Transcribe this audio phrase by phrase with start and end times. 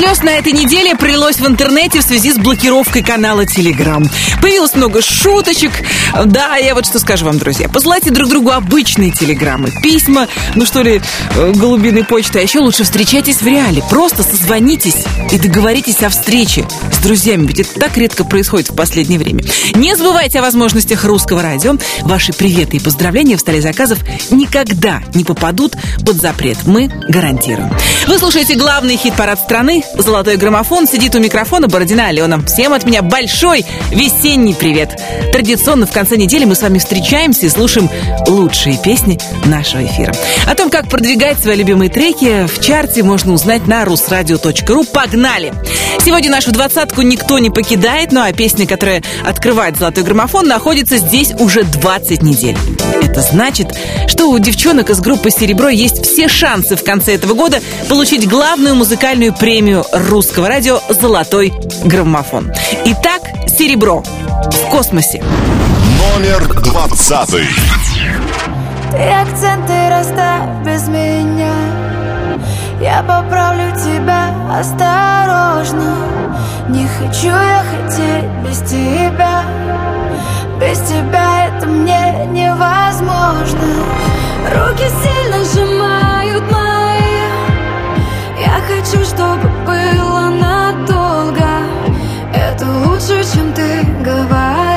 [0.00, 4.10] слез на этой неделе пролилось в интернете в связи с блокировкой канала Telegram.
[4.40, 5.72] Появилось много шуточек.
[6.24, 7.68] Да, я вот что скажу вам, друзья.
[7.68, 11.02] Посылайте друг другу обычные телеграммы, письма, ну что ли,
[11.36, 12.38] э, голубиной почты.
[12.38, 13.82] А еще лучше встречайтесь в реале.
[13.90, 17.46] Просто созвонитесь и договоритесь о встрече с друзьями.
[17.46, 19.44] Ведь это так редко происходит в последнее время.
[19.74, 21.76] Не забывайте о возможностях русского радио.
[22.02, 23.98] Ваши приветы и поздравления в столе заказов
[24.30, 25.76] никогда не попадут
[26.06, 26.56] под запрет.
[26.64, 27.70] Мы гарантируем.
[28.06, 29.84] Вы слушаете главный хит-парад страны.
[29.98, 32.40] Золотой граммофон сидит у микрофона Бородина Алена.
[32.46, 35.00] Всем от меня большой весенний привет.
[35.32, 37.90] Традиционно в конце недели мы с вами встречаемся и слушаем
[38.26, 40.14] лучшие песни нашего эфира.
[40.46, 44.86] О том, как продвигать свои любимые треки в чарте можно узнать на rusradio.ru.
[44.90, 45.52] Погнали!
[46.04, 51.32] Сегодня нашу двадцатку никто не покидает, ну а песня, которая открывает золотой граммофон, находится здесь
[51.38, 52.56] уже 20 недель.
[53.02, 53.74] Это значит,
[54.06, 58.76] что у девчонок из группы «Серебро» есть все шансы в конце этого года получить главную
[58.76, 61.52] музыкальную премию русского радио «Золотой
[61.84, 62.52] граммофон».
[62.86, 65.22] Итак, «Серебро» в космосе.
[66.14, 67.46] Номер двадцатый.
[68.90, 71.54] Ты акценты расставь без меня
[72.80, 75.94] Я поправлю тебя осторожно
[76.68, 79.44] Не хочу я хотеть без тебя
[80.60, 83.84] Без тебя это мне невозможно
[84.52, 86.69] Руки сильно сжимают мои
[88.40, 91.50] Я хочу, чтобы было надолго.
[92.32, 94.69] Это лучше, чем ты говорил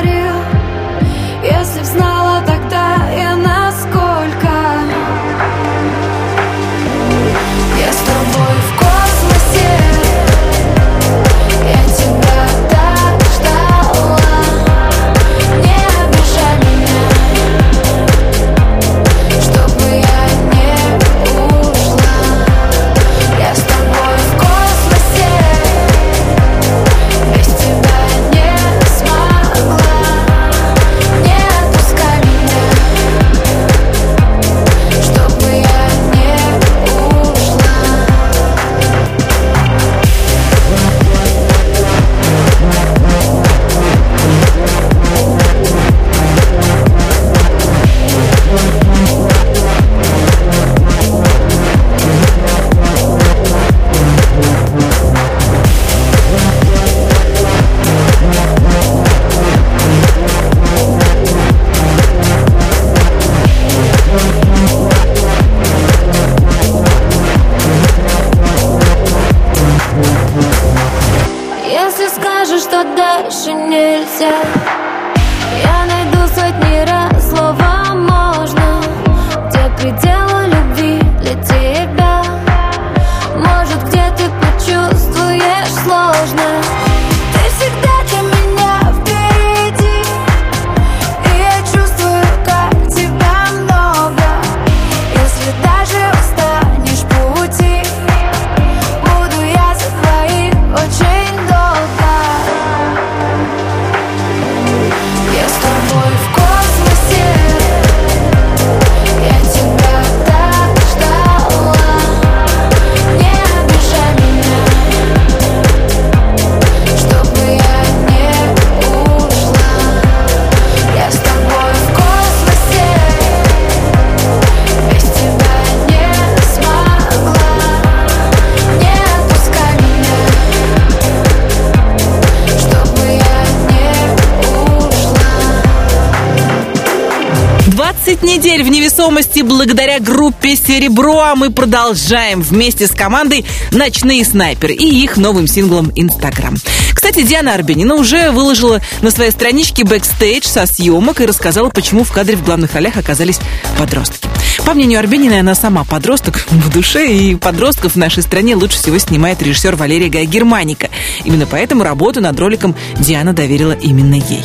[140.44, 146.54] группе «Серебро», а мы продолжаем вместе с командой «Ночные снайперы» и их новым синглом «Инстаграм».
[146.92, 152.12] Кстати, Диана Арбенина уже выложила на своей страничке бэкстейдж со съемок и рассказала, почему в
[152.12, 153.40] кадре в главных ролях оказались
[153.78, 154.28] подростки.
[154.66, 158.98] По мнению Арбениной, она сама подросток в душе, и подростков в нашей стране лучше всего
[158.98, 160.90] снимает режиссер Валерия Гай Германика.
[161.24, 164.42] Именно поэтому работу над роликом Диана доверила именно ей.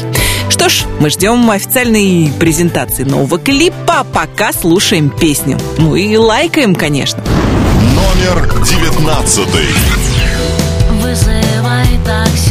[0.70, 5.58] Что ж, мы ждем официальной презентации нового клипа, а пока слушаем песню.
[5.80, 7.24] Ну и лайкаем, конечно.
[7.96, 9.66] Номер девятнадцатый.
[11.02, 12.49] Вызывай такси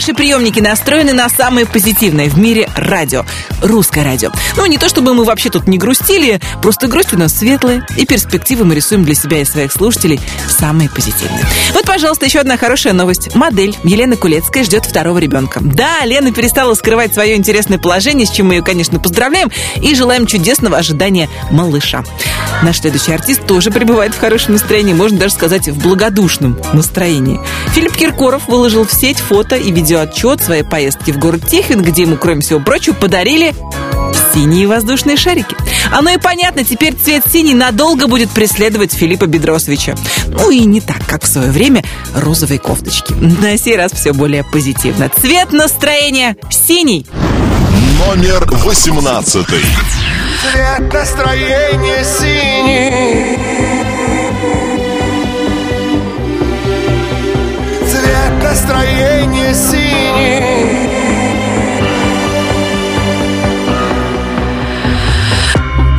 [0.00, 3.26] Ваши приемники настроены на самое позитивное в мире радио.
[3.60, 4.30] Русское радио.
[4.56, 8.06] Ну, не то чтобы мы вообще тут не грустили, просто грусть у нас светлая, и
[8.06, 10.18] перспективы мы рисуем для себя и своих слушателей
[10.48, 11.44] самые позитивные.
[11.74, 13.34] Вот, пожалуйста, еще одна хорошая новость.
[13.34, 15.60] Модель Елена Кулецкая ждет второго ребенка.
[15.62, 19.50] Да, Лена перестала скрывать свое интересное положение, с чем мы ее, конечно, поздравляем,
[19.82, 22.04] и желаем чудесного ожидания малыша.
[22.62, 27.38] Наш следующий артист тоже пребывает в хорошем настроении, можно даже сказать, в благодушном настроении.
[27.74, 32.16] Филипп Киркоров выложил в сеть фото и видеоотчет своей поездки в город Техвин, где ему,
[32.16, 33.52] кроме всего прочего, подарили
[34.32, 35.56] синие воздушные шарики.
[35.90, 39.96] Оно и понятно, теперь цвет синий надолго будет преследовать Филиппа Бедросовича.
[40.28, 41.82] Ну и не так, как в свое время
[42.14, 43.12] розовые кофточки.
[43.14, 45.10] На сей раз все более позитивно.
[45.20, 47.04] Цвет настроения синий.
[48.06, 49.64] Номер восемнадцатый.
[50.40, 53.49] Цвет настроения синий
[58.40, 60.88] Цвет настроения синий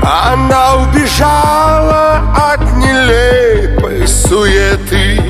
[0.04, 5.22] Она убежала от нелепой суеты.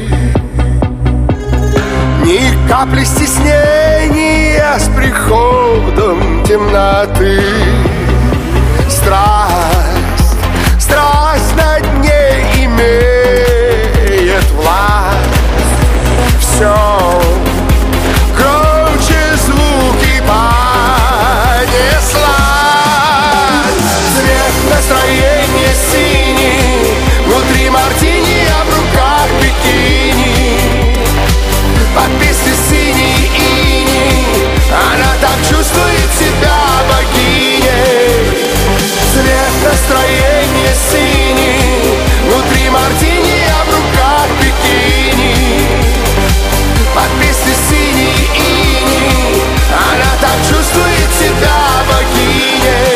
[2.24, 7.42] Ни капли стеснения с приходом темноты.
[8.90, 10.38] Страсть,
[10.80, 15.22] страсть над ней имеет власть.
[16.40, 16.91] Все
[35.32, 36.58] Так чувствует себя
[36.90, 38.12] богиней
[39.14, 42.00] Цвет настроения синий.
[42.28, 45.36] Внутри мартини, а в руках бикини.
[46.94, 52.92] Под песню синий иней Она так чувствует себя богиней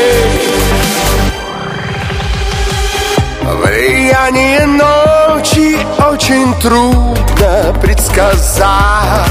[3.61, 9.25] Влияние ночи очень трудно предсказать.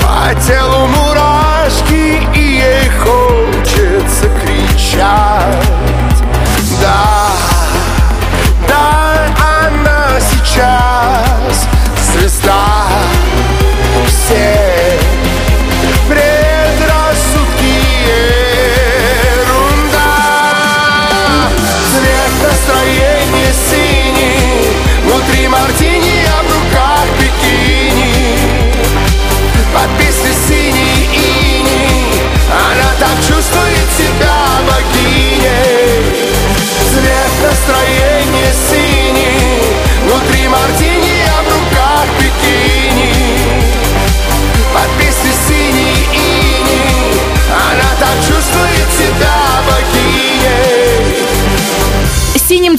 [0.00, 0.86] По телу
[2.32, 3.31] viejo.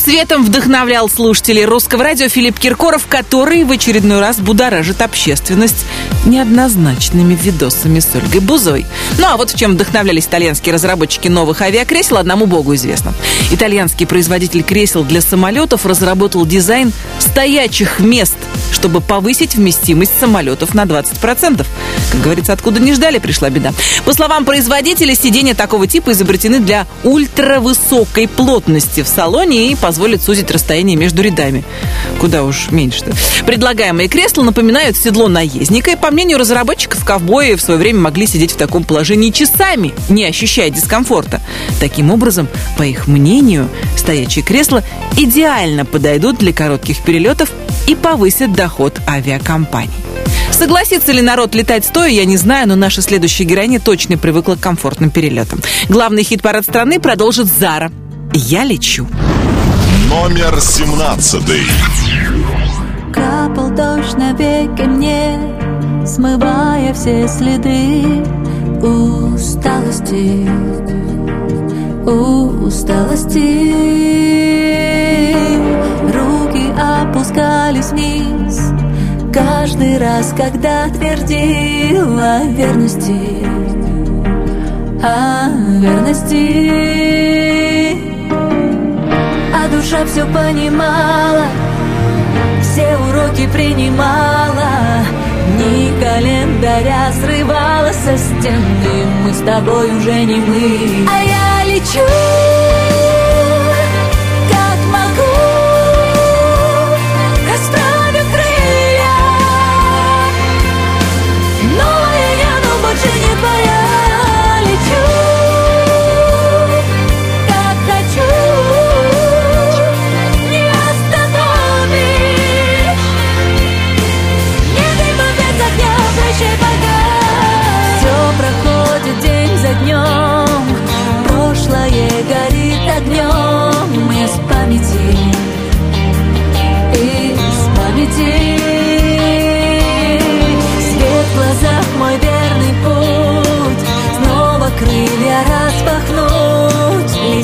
[0.04, 5.86] Цветом вдохновлял слушателей русского радио Филипп Киркоров, который в очередной раз будоражит общественность
[6.26, 8.86] неоднозначными видосами с Ольгой Бузовой.
[9.18, 13.14] Ну а вот в чем вдохновлялись итальянские разработчики новых авиакресел, одному богу известно.
[13.52, 18.36] Итальянский производитель кресел для самолетов разработал дизайн стоячих мест,
[18.74, 21.66] чтобы повысить вместимость самолетов на 20%.
[22.12, 23.72] Как говорится, откуда не ждали, пришла беда.
[24.06, 30.52] По словам производителя, сиденья такого типа изобретены для ультравысокой плотности в салоне и позволят сузить
[30.52, 31.64] расстояние между рядами.
[32.20, 33.14] Куда уж меньше-то.
[33.46, 38.52] Предлагаемые кресла напоминают седло наездника, и, по мнению разработчиков, ковбои в свое время могли сидеть
[38.52, 41.42] в таком положении часами, не ощущая дискомфорта.
[41.80, 44.84] Таким образом, по их мнению, стоячие кресла
[45.18, 47.52] идеально подойдут для коротких перелетов
[47.88, 49.92] и повысят доход авиакомпаний.
[50.50, 54.62] Согласится ли народ летать стоя, я не знаю, но наша следующая героиня точно привыкла к
[54.62, 55.60] комфортным перелетам.
[55.90, 57.92] Главный хит-парад страны продолжит Зара.
[58.34, 59.06] «Я лечу».
[60.10, 61.64] Номер семнадцатый.
[63.14, 65.38] Капал дождь на веки мне,
[66.08, 68.24] смывая все следы
[68.82, 70.48] усталости,
[72.06, 73.74] усталости.
[76.14, 78.43] Руки опускались вниз,
[79.34, 83.20] каждый раз, когда твердила верности,
[85.02, 85.50] о
[85.80, 86.84] верности.
[89.54, 91.48] А душа все понимала,
[92.62, 95.04] все уроки принимала.
[95.58, 101.08] Дни календаря срывала со стены Мы с тобой уже не мы.
[101.12, 102.00] А я лечу,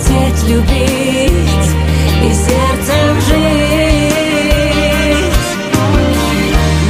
[0.10, 1.70] Лететь, любить
[2.24, 4.14] и сердцем жить.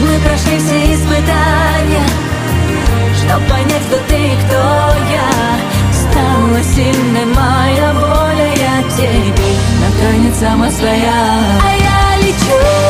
[0.01, 2.07] Мы прошли все испытания
[3.17, 4.61] Чтоб понять, кто ты и кто
[5.11, 5.31] я.
[5.91, 9.33] Стала сильной моя воля Я тебе.
[9.81, 12.88] Наконец сама своя А я лечу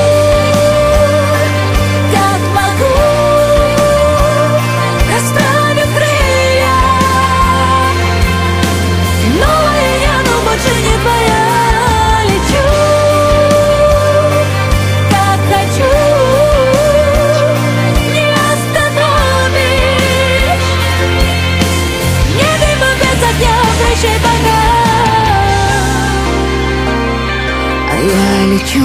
[28.59, 28.83] лечу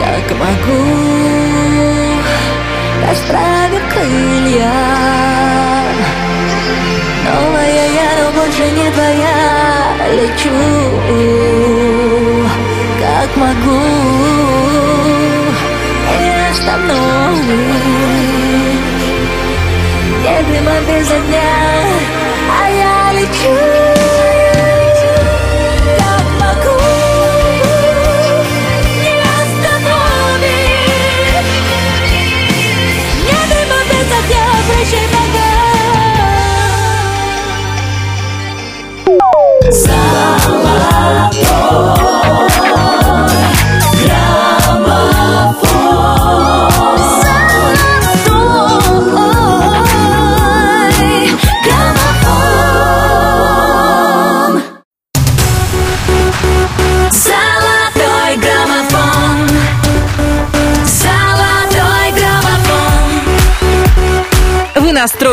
[0.00, 0.80] Как могу
[3.08, 4.72] Расправив крылья.
[7.24, 9.40] Новая я, но больше не твоя.
[10.12, 10.60] Лечу,
[13.00, 13.80] как могу.
[16.20, 17.46] Не остановишь
[20.22, 21.52] Нет дыма без огня.
[22.48, 23.99] А я лечу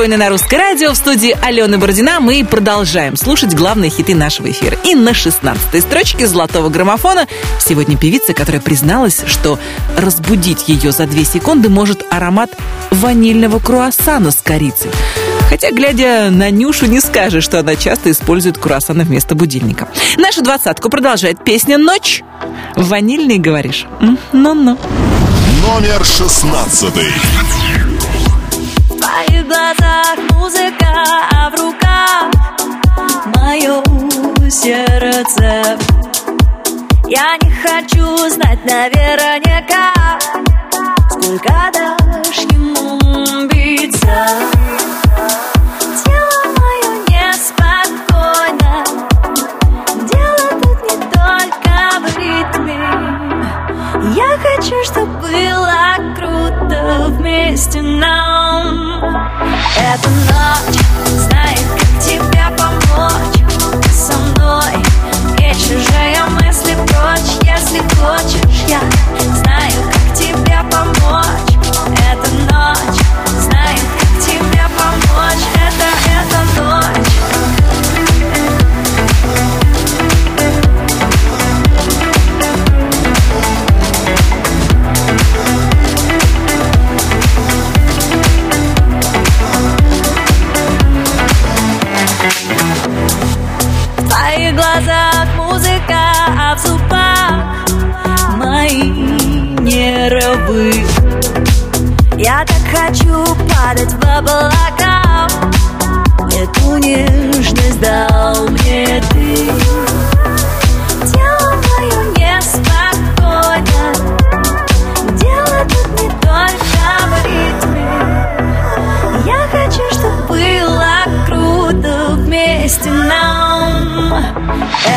[0.08, 0.92] Настроены на русское радио.
[0.94, 4.78] В студии Алена Бородина мы продолжаем слушать главные хиты нашего эфира.
[4.86, 7.28] И на 16 строчке золотого граммофона
[7.60, 9.60] сегодня певица, которая призналась, что
[9.98, 12.52] разбудить ее за 2 секунды может аромат
[12.90, 14.92] ванильного круассана с корицей.
[15.50, 19.90] Хотя, глядя на Нюшу, не скажешь, что она часто использует круассаны вместо будильника.
[20.18, 22.24] Нашу двадцатку продолжает песня «Ночь».
[22.78, 23.86] Ванильный, говоришь?
[24.32, 24.78] Ну-ну.
[25.62, 27.12] Номер шестнадцатый.
[29.00, 32.32] Твоих глазах музыка, а в руках
[33.36, 33.84] мое
[34.50, 35.78] сердце.
[37.06, 39.94] Я не хочу знать наверняка,
[41.10, 44.28] сколько дашь ему биться.
[54.18, 59.16] Я хочу, чтобы было круто вместе нам.
[59.78, 63.84] Эта ночь знает, как тебе помочь.
[63.84, 64.74] Ты со мной,
[65.38, 67.38] и чужие мысли прочь.
[67.44, 68.80] Если хочешь, я
[69.36, 71.54] знаю, как тебе помочь.
[72.10, 73.00] Эта ночь
[73.40, 75.46] знает, как тебе помочь.
[75.54, 77.17] Это, эта ночь.
[94.38, 98.92] Глазах музыка, а в зубах мои
[99.62, 100.86] нервы.
[102.18, 105.28] Я так хочу падать в облака,
[106.32, 109.97] эту нежность дал мне ты.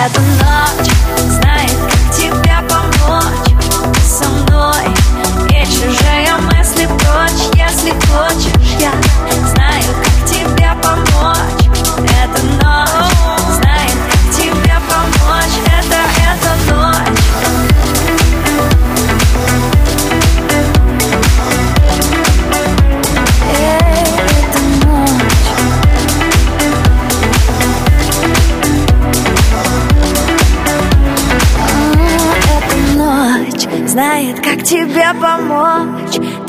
[0.02, 0.39] Эта ночь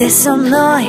[0.01, 0.85] Ты со мной?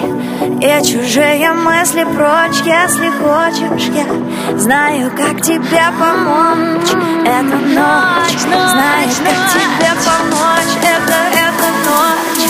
[0.62, 6.88] И чужие мысли прочь Если хочешь, я знаю, как тебе помочь.
[7.26, 8.40] Эта ночь.
[8.40, 10.72] Знает, как тебе помочь.
[10.80, 12.48] Это, эта ночь.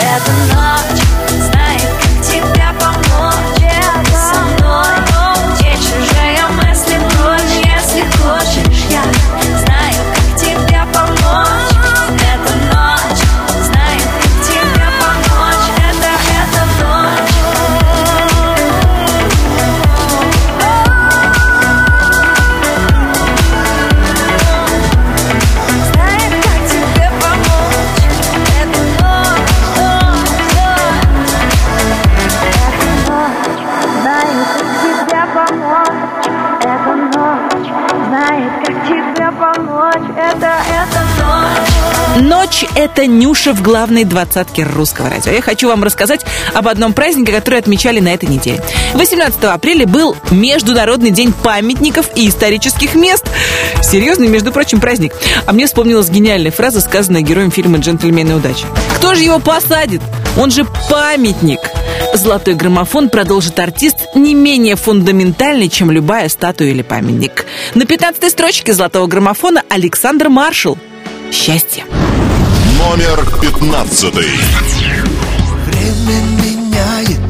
[0.00, 0.95] Эта ночь
[42.86, 45.32] это Нюша в главной двадцатке русского радио.
[45.32, 48.62] Я хочу вам рассказать об одном празднике, который отмечали на этой неделе.
[48.94, 53.26] 18 апреля был Международный день памятников и исторических мест.
[53.82, 55.12] Серьезный, между прочим, праздник.
[55.46, 58.66] А мне вспомнилась гениальная фраза, сказанная героем фильма «Джентльмены удачи».
[58.98, 60.00] Кто же его посадит?
[60.38, 61.58] Он же памятник.
[62.14, 67.46] Золотой граммофон продолжит артист не менее фундаментальный, чем любая статуя или памятник.
[67.74, 70.78] На 15 строчке золотого граммофона Александр Маршал.
[71.32, 71.84] Счастье.
[72.78, 74.30] Номер пятнадцатый.
[75.66, 77.20] Время меняет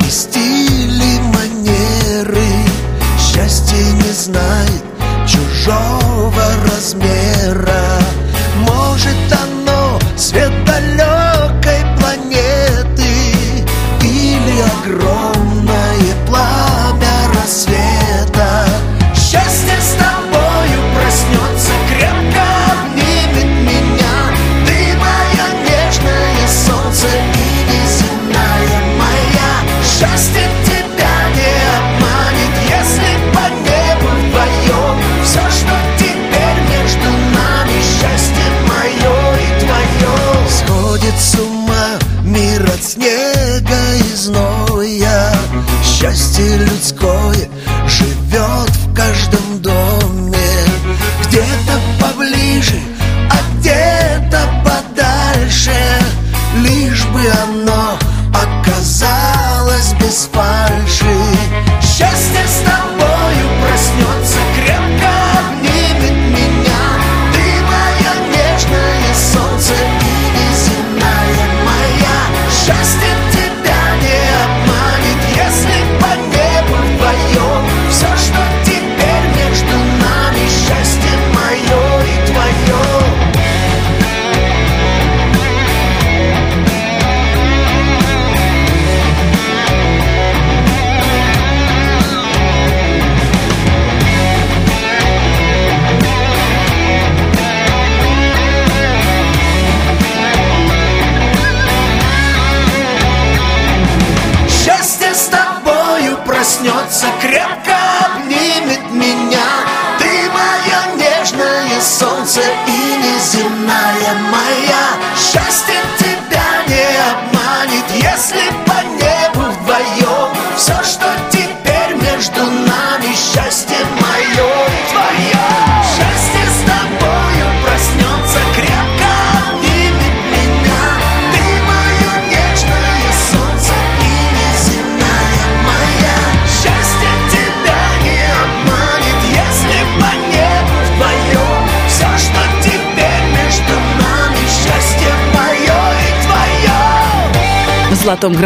[0.00, 2.48] и стили, манеры
[3.18, 4.84] Счастье не знает
[5.26, 7.23] чужого размера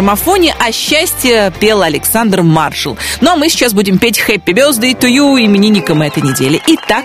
[0.09, 2.97] граммофоне, а счастье пел Александр Маршал.
[3.21, 6.63] Ну а мы сейчас будем петь Happy Birthday to you именинникам этой недели.
[6.67, 7.05] Итак,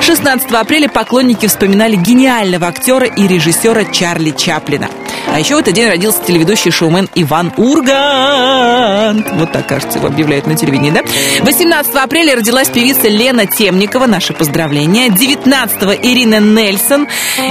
[0.00, 4.88] 16 апреля поклонники вспоминали гениального актера и режиссера Чарли Чаплина.
[5.32, 9.26] А еще в этот день родился телеведущий шоумен Иван Ургант.
[9.34, 11.02] Вот так, кажется, его объявляют на телевидении, да?
[11.42, 14.06] 18 апреля родилась певица Лена Темникова.
[14.06, 15.08] Наши поздравления.
[15.08, 17.06] 19 Ирина Нельсон.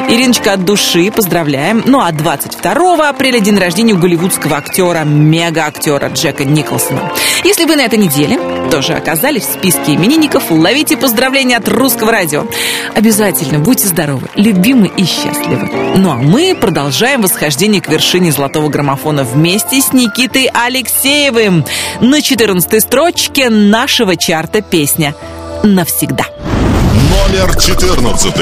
[0.10, 1.10] Ириночка от души.
[1.10, 1.84] Поздравляем.
[1.86, 7.14] Ну а 22 апреля день рождения у голливудского актера, мега-актера Джека Николсона.
[7.46, 8.38] Если вы на этой неделе
[8.70, 12.46] тоже оказались в списке именинников, ловите поздравления от русского радио.
[12.94, 15.70] Обязательно будьте здоровы, любимы и счастливы.
[15.96, 21.64] Ну а мы продолжаем восхождение к вершине золотого граммофона вместе с Никитой Алексеевым.
[22.02, 25.14] На 14 строчке нашего чарта песня
[25.62, 26.26] «Навсегда».
[27.32, 28.34] Номер 14.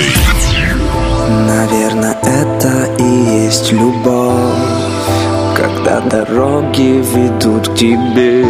[1.28, 4.34] Наверное, это и есть любовь
[5.58, 8.46] Когда дороги ведут к тебе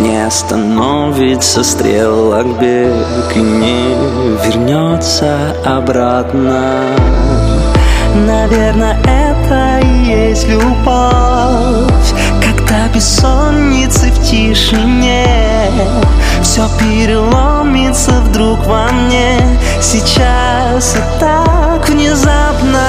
[0.00, 3.94] Не остановится стрелок бег И не
[4.44, 6.96] вернется обратно
[8.14, 9.23] Наверное, это
[10.34, 15.70] есть любовь Когда бессонницы в тишине.
[16.42, 19.40] Все переломится вдруг во мне.
[19.80, 22.84] Сейчас и так внезапно.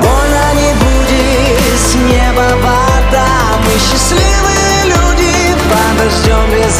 [0.00, 3.26] Больно не будет с неба вода
[3.64, 6.78] Мы счастливые люди Подождем без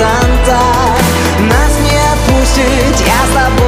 [1.48, 3.67] Нас не отпустит Я с тобой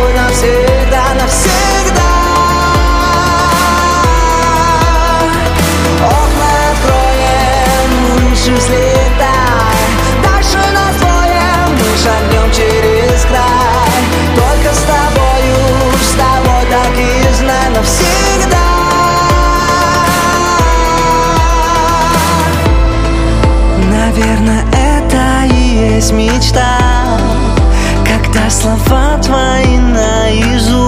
[26.00, 26.78] есть мечта
[28.06, 30.80] Когда слова твои наизусть.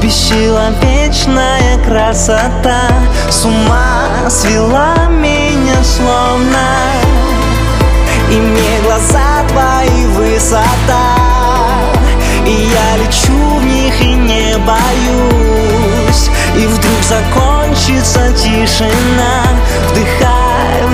[0.00, 2.82] Бесчеловечная красота
[3.28, 6.68] С ума свела меня словно.
[8.30, 11.18] И мне глаза твои высота.
[12.46, 16.30] И я лечу в них и не боюсь.
[16.56, 19.42] И вдруг закончится тишина
[19.90, 20.86] вдыхай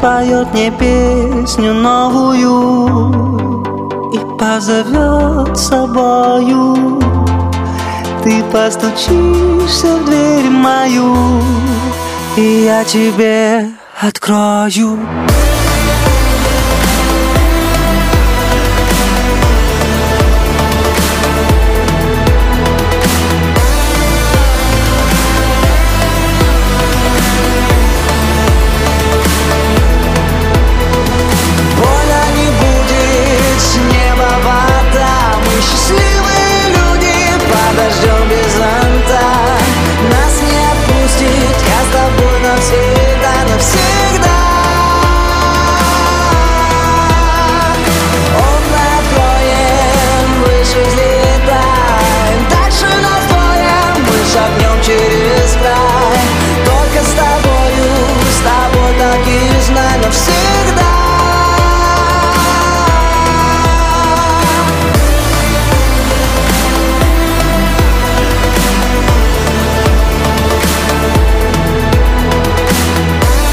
[0.00, 3.12] Споет мне песню новую
[4.14, 6.98] И позовет собою.
[8.24, 11.42] Ты постучишься в дверь мою
[12.34, 14.98] И я тебе открою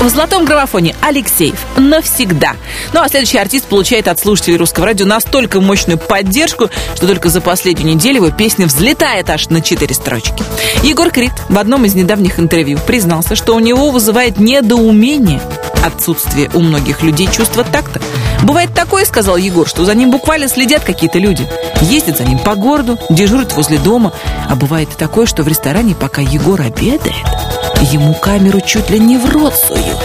[0.08, 2.54] В золотом граммофоне Алексеев навсегда.
[2.94, 7.42] Ну а следующий артист получает от слушателей русского радио настолько мощную поддержку, что только за
[7.42, 10.46] последнюю неделю его песня взлетает аж на четыре строчки.
[10.82, 15.42] Егор Крид в одном из недавних интервью признался, что у него вызывает недоумение
[15.86, 18.00] отсутствие у многих людей чувства такта.
[18.44, 21.48] Бывает такое, сказал Егор, что за ним буквально следят какие-то люди.
[21.82, 24.14] Ездят за ним по городу, дежурят возле дома.
[24.50, 27.14] А бывает и такое, что в ресторане, пока Егор обедает,
[27.92, 29.98] ему камеру чуть ли не в рот суют.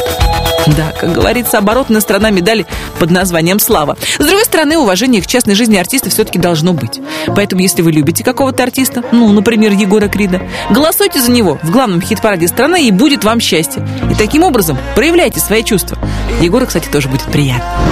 [0.66, 2.66] Да, как говорится, оборотная сторона медали
[3.00, 3.96] под названием «Слава».
[4.18, 7.00] С другой стороны, уважение к частной жизни артиста все-таки должно быть.
[7.34, 12.00] Поэтому, если вы любите какого-то артиста, ну, например, Егора Крида, голосуйте за него в главном
[12.00, 13.86] хит-параде страны, и будет вам счастье.
[14.10, 15.98] И таким образом проявляйте свои чувства.
[16.40, 17.91] Егора, кстати, тоже будет приятно.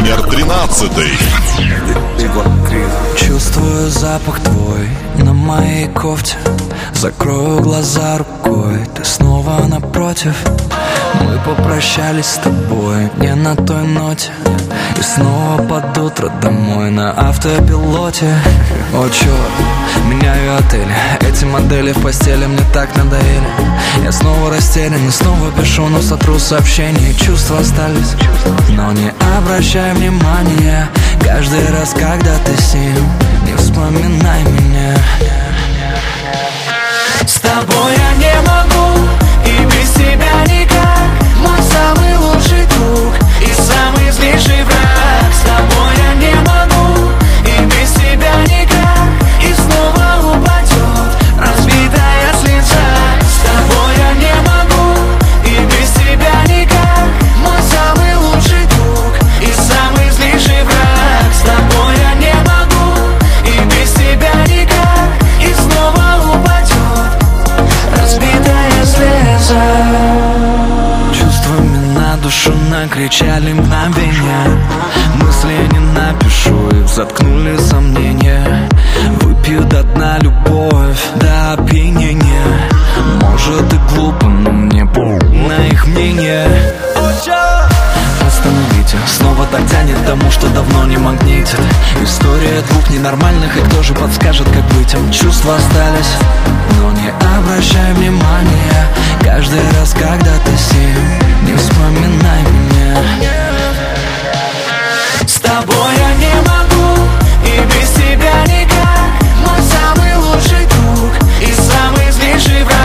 [0.00, 1.10] Номер тринадцатый.
[3.18, 6.38] Чувствую запах твой на моей кофте.
[6.94, 10.34] Закрою глаза рукой, ты снова напротив
[11.14, 14.30] Мы попрощались с тобой не на той ноте.
[14.96, 18.34] И снова под утро домой на автопилоте.
[18.94, 20.88] О, черт, меняю отель.
[21.20, 23.48] Эти модели в постели мне так надоели.
[24.04, 27.14] Я снова растерян и снова пишу, но сотру сообщения.
[27.14, 28.14] Чувства остались,
[28.70, 30.88] но не обращай внимания.
[31.22, 34.96] Каждый раз, когда ты с Не вспоминай меня.
[37.26, 38.69] С тобой я не могу
[44.30, 44.99] самый злейший
[73.00, 74.60] душу накричали мгновения.
[75.16, 78.68] Мысли не напишу, их заткнули сомнения.
[79.20, 82.70] Выпью до дна любовь до опьянения.
[83.22, 84.84] Может и глупо, но мне
[85.48, 86.46] на их мнение.
[88.26, 91.60] Остановите, снова так тянет что давно не магнитит.
[92.02, 94.92] История двух ненормальных, и кто же подскажет, как быть?
[94.94, 96.12] Им Чувства остались,
[96.78, 98.88] но не обращай внимания.
[99.22, 100.96] Каждый раз, когда ты с ним,
[101.46, 102.96] не вспоминай меня.
[105.26, 107.00] С тобой я не могу,
[107.44, 109.10] и без тебя никак.
[109.46, 112.79] Мой самый лучший друг и самый злейший враг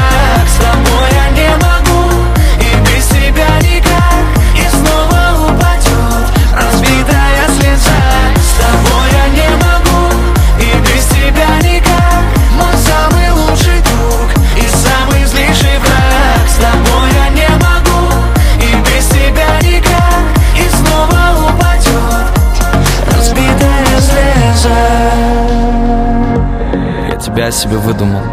[27.45, 28.23] Я себе выдумал.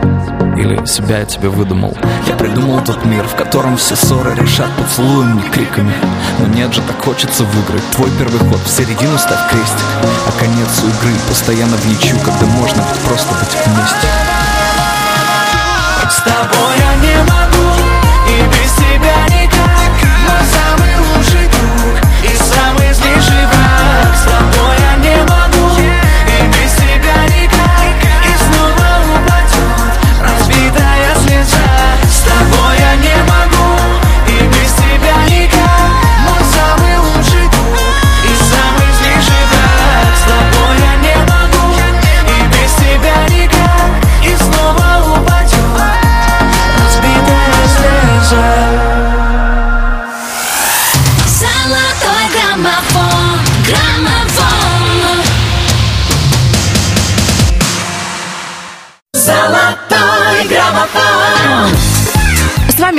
[0.56, 1.94] Или себя я тебе выдумал.
[2.26, 5.92] Я придумал тот мир, в котором все ссоры решат поцелуем и криками.
[6.38, 7.82] Но нет же, так хочется выиграть.
[7.90, 9.84] Твой первый ход, в середину ставь крестик.
[10.26, 14.08] А конец у игры постоянно в ничью Когда можно ведь просто быть вместе.
[16.08, 16.91] С тобой я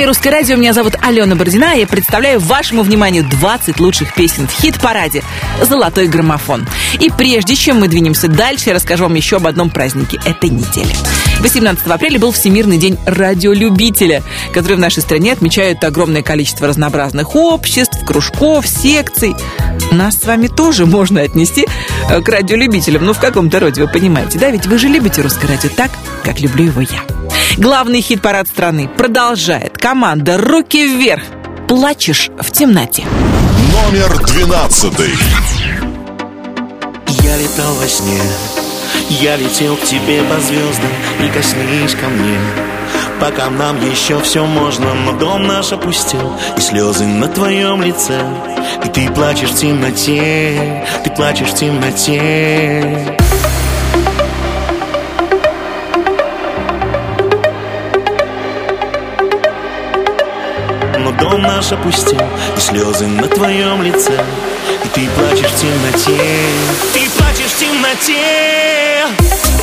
[0.04, 4.50] Вами Русское радио, меня зовут Алена Бородина, я представляю вашему вниманию 20 лучших песен в
[4.50, 5.22] хит-параде
[5.62, 6.66] «Золотой граммофон».
[7.00, 10.94] И прежде чем мы двинемся дальше, я расскажу вам еще об одном празднике этой недели.
[11.40, 18.04] 18 апреля был Всемирный день радиолюбителя, который в нашей стране отмечают огромное количество разнообразных обществ,
[18.04, 19.34] кружков, секций.
[19.90, 21.66] Нас с вами тоже можно отнести
[22.10, 24.50] э, к радиолюбителям, ну в каком-то роде, вы понимаете, да?
[24.50, 25.90] Ведь вы же любите русское радио так,
[26.22, 27.23] как люблю его я.
[27.56, 31.22] Главный хит-парад страны продолжает команда «Руки вверх».
[31.68, 33.04] Плачешь в темноте.
[33.72, 35.12] Номер двенадцатый.
[37.22, 38.20] Я летал во сне,
[39.08, 42.38] я летел к тебе по звездам, прикоснись ко мне.
[43.20, 48.20] Пока нам еще все можно, но дом наш опустел И слезы на твоем лице
[48.84, 53.16] И ты плачешь в темноте, ты плачешь в темноте
[61.18, 64.18] дом наш опустел И слезы на твоем лице.
[64.84, 66.20] И ты плачешь в темноте.
[66.92, 69.53] Ты плачешь в темноте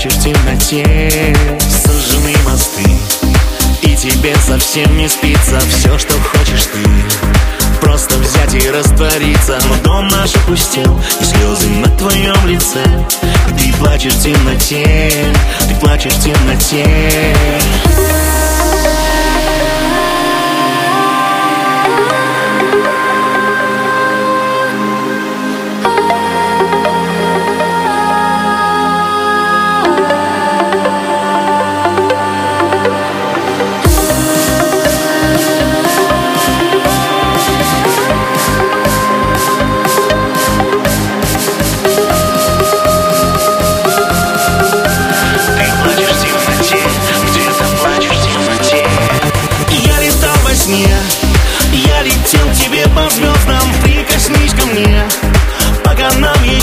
[0.00, 1.36] ты плачешь в темноте
[1.68, 2.84] Сожжены мосты,
[3.82, 6.88] и тебе совсем не спится Все, что хочешь ты.
[7.80, 9.58] Просто взять и раствориться.
[9.68, 12.84] Но дом наш опустел И слезы на твоем лице.
[13.58, 15.12] Ты плачешь в темноте
[15.68, 17.36] Ты плачешь в темноте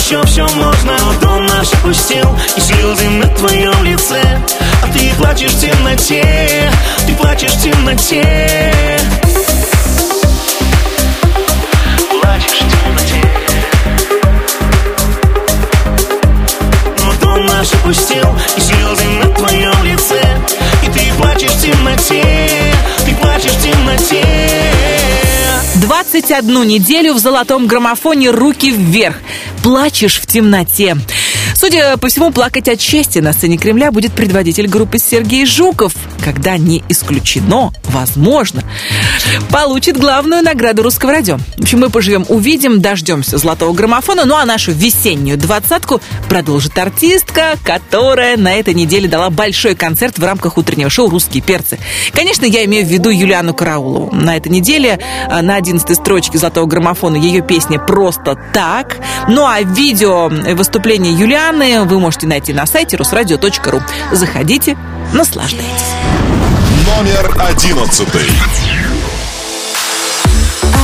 [0.08, 4.22] еще все можно Но дом наш опустел, и слезы на твоем лице.
[4.82, 6.72] А ты плачешь в темноте,
[7.06, 8.62] ты плачешь в темноте.
[12.22, 13.22] Плачешь в темноте.
[17.04, 20.22] Но дом наш опустел И слезы на твоем лице.
[20.84, 22.24] И ты плачешь в темноте
[23.04, 24.24] Ты плачешь в темноте.
[25.74, 29.16] 21 неделю в золотом граммофоне «Руки вверх».
[29.62, 30.96] Плачешь в темноте.
[31.54, 35.94] Судя по всему, плакать от счастья на сцене Кремля будет предводитель группы Сергей Жуков,
[36.28, 38.62] когда не исключено, возможно,
[39.50, 41.38] получит главную награду русского радио.
[41.56, 44.26] В общем, мы поживем, увидим, дождемся золотого граммофона.
[44.26, 50.22] Ну а нашу весеннюю двадцатку продолжит артистка, которая на этой неделе дала большой концерт в
[50.22, 51.78] рамках утреннего шоу «Русские перцы».
[52.12, 54.14] Конечно, я имею в виду Юлиану Караулову.
[54.14, 55.00] На этой неделе
[55.30, 58.98] а, на 11 строчке золотого граммофона ее песня «Просто так».
[59.28, 63.80] Ну а видео выступления Юлианы вы можете найти на сайте русрадио.ру.
[64.12, 64.76] Заходите,
[65.14, 66.07] наслаждайтесь.
[66.96, 68.28] Номер одиннадцатый.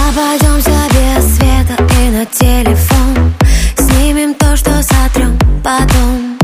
[0.06, 3.34] Обойдемся без света и на телефон.
[3.76, 6.38] Снимем то, что сотрем потом.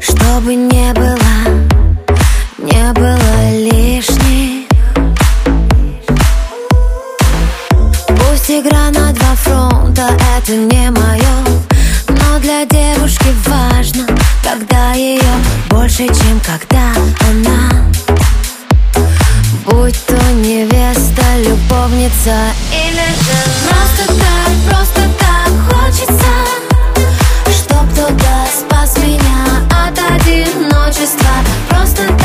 [0.00, 1.16] Чтобы не было,
[2.58, 4.68] не было лишних.
[8.08, 11.34] Пусть игра на два фронта, это не мое
[12.08, 14.06] Но для девушки важно,
[14.42, 15.22] когда ее
[15.70, 16.93] больше, чем когда
[22.04, 22.34] любовница
[22.72, 23.36] или же
[23.68, 26.32] Просто так, просто так хочется
[27.50, 31.30] Чтоб кто-то спас меня от одиночества.
[31.68, 32.23] Просто так,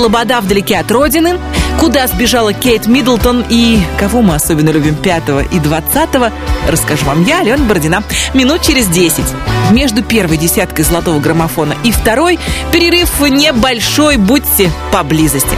[0.00, 1.38] Лобода вдалеке от родины.
[1.78, 6.08] Куда сбежала Кейт Миддлтон и кого мы особенно любим 5 и 20
[6.66, 8.02] расскажу вам я, Алена Бородина.
[8.32, 9.22] Минут через 10.
[9.72, 12.38] Между первой десяткой золотого граммофона и второй
[12.72, 15.54] перерыв небольшой, будьте поблизости.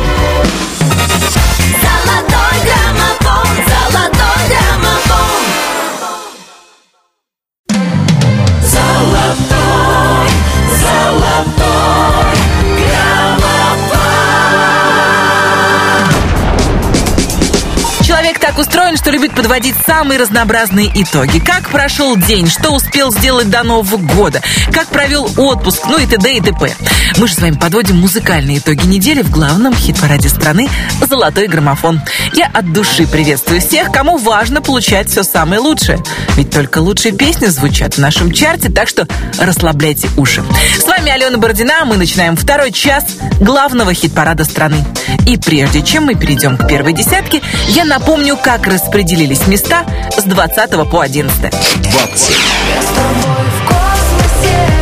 [19.53, 21.39] Подводить самые разнообразные итоги.
[21.39, 24.41] Как прошел день, что успел сделать до Нового года,
[24.73, 26.39] как провел отпуск, ну и т.д.
[26.39, 26.75] и т.п.
[27.19, 30.71] Мы же с вами подводим музыкальные итоги недели в главном хит-параде страны
[31.07, 32.01] «Золотой граммофон».
[32.33, 36.03] Я от души приветствую всех, кому важно получать все самое лучшее.
[36.35, 39.07] Ведь только лучшие песни звучат в нашем чарте, так что
[39.39, 40.43] расслабляйте уши.
[40.79, 43.05] С вами Алена Бородина, мы начинаем второй час
[43.39, 44.83] главного хит-парада страны.
[45.27, 49.84] И прежде чем мы перейдем к первой десятке, я напомню, как распределились места
[50.16, 51.40] с 20 по 11.
[51.40, 51.51] 20.
[51.51, 54.72] Я с тобой в космосе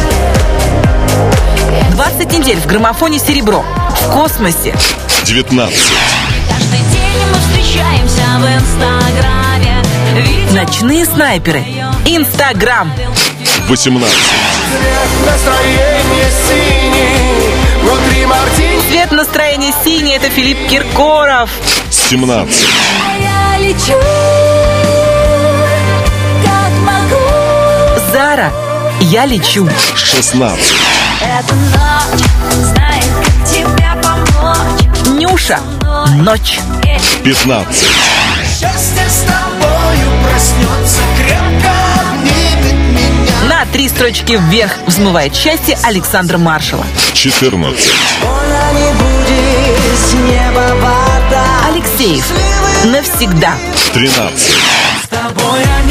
[1.91, 3.65] 20 недель в граммофоне «Серебро».
[4.01, 4.75] В космосе.
[5.25, 5.75] 19.
[6.49, 9.83] Каждый день мы встречаемся в Инстаграме.
[10.15, 11.65] Видео Ночные снайперы.
[12.07, 12.93] Инстаграм.
[13.69, 14.17] 18.
[15.27, 17.51] Настроение синий
[17.83, 20.13] Внутри мартини Цвет настроения синий.
[20.13, 21.51] Это Филипп Киркоров.
[21.91, 22.65] 17.
[23.21, 23.99] я лечу,
[28.31, 28.53] Зара.
[29.01, 29.69] Я лечу.
[29.97, 30.65] 16.
[31.21, 35.19] Эта ночь знает, как тебе помочь.
[35.19, 35.59] Нюша.
[36.15, 36.61] Ночь.
[37.25, 37.75] 15.
[38.45, 41.73] Счастье с тобою проснется Крепко
[42.09, 46.87] обнимет меня На три строчки вверх взмывает счастье Александра Маршала.
[47.15, 47.91] 14.
[48.23, 52.27] Больно не будет с неба вода Алексеев.
[52.85, 53.55] Навсегда.
[53.93, 54.41] 13.
[55.03, 55.90] С тобой я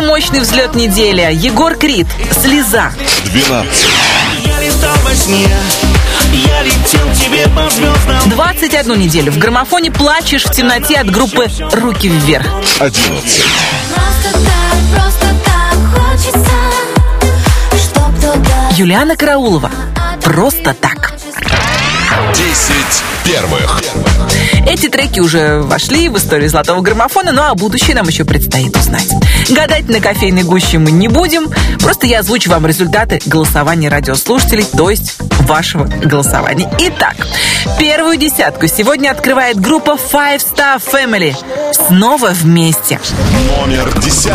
[0.00, 1.28] Самый мощный взлет недели.
[1.30, 2.06] Егор Крид.
[2.32, 2.90] Слеза.
[3.26, 3.86] 12.
[4.46, 5.46] Я летал во сне,
[6.32, 11.48] я летел к тебе по звездам 21 неделю в граммофоне плачешь в темноте от группы
[11.72, 12.46] «Руки вверх».
[12.78, 13.42] 11.
[13.94, 16.56] Просто так, просто так хочется,
[17.76, 19.70] чтоб туда Юлиана Караулова.
[20.22, 21.12] Просто так.
[22.34, 22.74] 10
[23.24, 23.80] первых.
[24.66, 29.08] Эти треки уже вошли в историю золотого граммофона, ну а будущее нам еще предстоит узнать.
[29.50, 31.50] Гадать на кофейной гуще мы не будем,
[31.80, 36.70] просто я озвучу вам результаты голосования радиослушателей, то есть вашего голосования.
[36.78, 37.16] Итак,
[37.78, 41.34] первую десятку сегодня открывает группа Five Star Family.
[41.72, 43.00] Снова вместе.
[43.56, 44.30] Номер 10.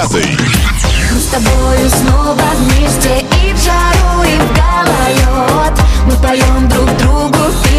[1.12, 7.05] Мы с тобою снова вместе и в жару, и в гололед Мы поем друг другу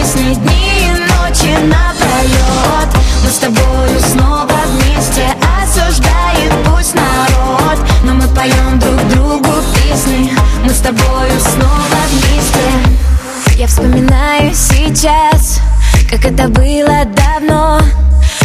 [0.06, 2.88] песни дни и ночи напролет
[3.24, 5.26] Мы с тобою снова вместе,
[5.62, 7.78] осуждает пусть народ.
[8.04, 10.32] Но мы поем друг другу песни,
[10.62, 13.56] мы с тобою снова вместе.
[13.56, 15.60] Я вспоминаю сейчас,
[16.08, 17.80] как это было давно.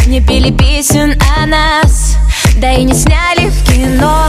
[0.06, 2.16] Не пели песен о нас,
[2.56, 4.26] да и не сняли в кино.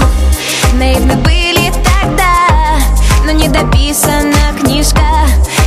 [0.73, 2.77] Наивны были тогда,
[3.25, 5.01] но не дописана книжка.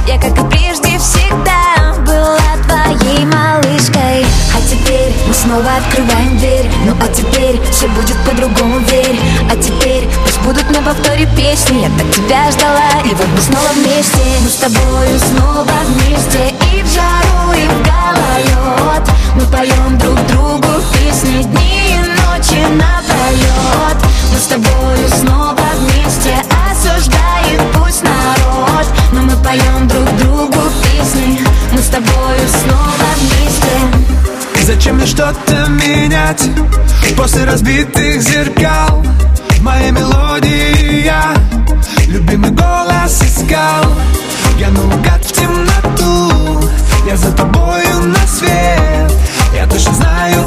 [0.07, 0.56] Я, как и
[5.47, 6.69] снова открываем дверь.
[6.85, 9.19] Ну а теперь все будет по-другому, верь.
[9.51, 11.83] А теперь пусть будут на повторе песни.
[11.83, 14.19] Я так тебя ждала, и вот мы снова вместе.
[14.43, 16.66] Мы с тобою снова вместе
[35.17, 36.43] что-то менять.
[37.17, 39.03] После разбитых зеркал
[39.51, 41.35] В моей мелодии я
[42.07, 43.85] Любимый голос искал.
[44.59, 46.69] Я наугад в темноту
[47.07, 49.13] Я за тобою на свет.
[49.55, 50.47] Я точно знаю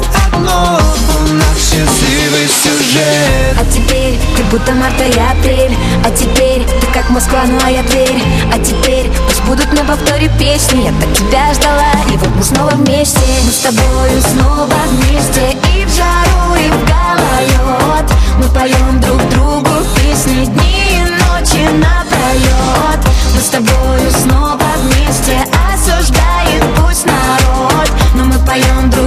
[1.70, 3.54] счастливый сюжет.
[3.56, 7.82] А теперь ты будто марта и апрель А теперь ты как Москва, ну а я
[7.84, 10.82] Тверь А теперь пусть будут на повторе песни.
[10.84, 13.20] Я так тебя ждала, и вот мы снова вместе.
[13.44, 15.56] Мы с тобою снова вместе.
[15.76, 18.10] И в жару, и в гололед.
[18.38, 23.00] Мы поем друг другу песни дни и ночи напролет
[23.34, 25.38] Мы с тобою снова вместе.
[25.72, 27.90] Осуждает пусть народ.
[28.14, 28.99] Но мы поем друг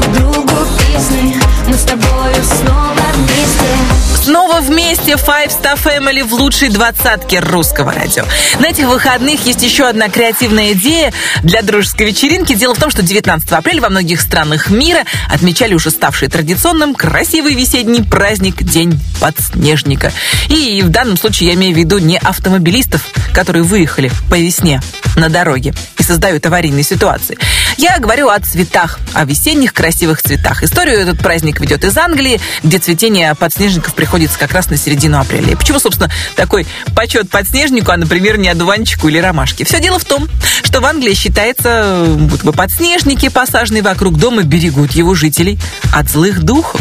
[4.23, 8.23] снова вместе Five Star Family в лучшей двадцатке русского радио.
[8.59, 11.11] На этих выходных есть еще одна креативная идея
[11.43, 12.53] для дружеской вечеринки.
[12.53, 17.53] Дело в том, что 19 апреля во многих странах мира отмечали уже ставший традиционным красивый
[17.53, 20.13] весенний праздник День подснежника.
[20.47, 24.81] И в данном случае я имею в виду не автомобилистов, которые выехали по весне
[25.17, 27.37] на дороге и создают аварийные ситуации.
[27.83, 30.63] Я говорю о цветах, о весенних красивых цветах.
[30.63, 35.51] Историю этот праздник ведет из Англии, где цветение подснежников приходится как раз на середину апреля.
[35.51, 36.65] И почему, собственно, такой
[36.95, 39.65] почет подснежнику, а, например, не одуванчику или ромашке?
[39.65, 40.29] Все дело в том,
[40.63, 45.59] что в Англии считается, будто бы подснежники, посаженные вокруг дома, берегут его жителей
[45.91, 46.79] от злых духов.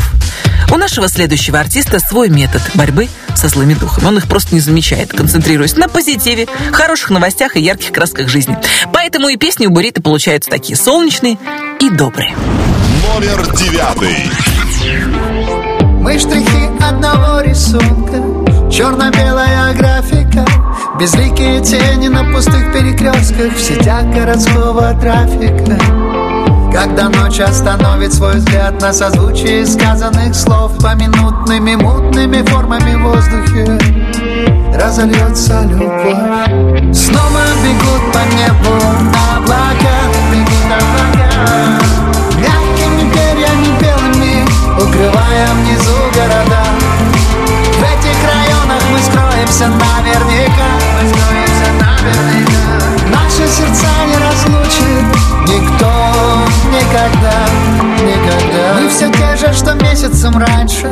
[0.70, 4.06] У нашего следующего артиста свой метод борьбы со злыми духами.
[4.06, 8.56] Он их просто не замечает, концентрируясь на позитиве, хороших новостях и ярких красках жизни.
[8.92, 11.38] Поэтому и песни у Буриты получаются такие солнечные
[11.80, 12.34] и добрые.
[13.14, 14.30] Номер девятый.
[16.02, 18.16] Мы штрихи одного рисунка
[18.72, 20.44] Черно-белая графика
[20.98, 25.78] Безликие тени на пустых перекрестках В сетях городского трафика
[26.72, 33.78] Когда ночь остановит свой взгляд На созвучие сказанных слов Поминутными мутными формами в воздухе
[34.74, 36.96] Разольется любовь.
[36.96, 38.74] Снова бегут по небу
[39.36, 39.96] облака
[40.32, 41.28] Бегут облака
[42.38, 44.44] Мягкими перьями белыми
[44.76, 46.64] Укрывая внизу города.
[47.76, 50.68] В этих районах мы скроемся наверняка.
[50.94, 52.62] Мы скроемся наверняка.
[53.10, 53.91] Наши сердца
[59.54, 60.88] что месяцем раньше.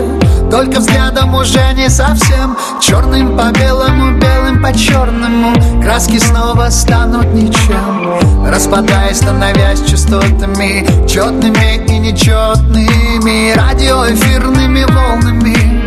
[0.51, 2.57] Только взглядом уже не совсем.
[2.81, 5.53] Черным по белому, белым по черному
[5.83, 8.45] Краски снова станут ничем.
[8.47, 10.87] Распадаясь, становясь частотами.
[11.07, 15.81] Четными и нечетными Радиоэфирными волнами.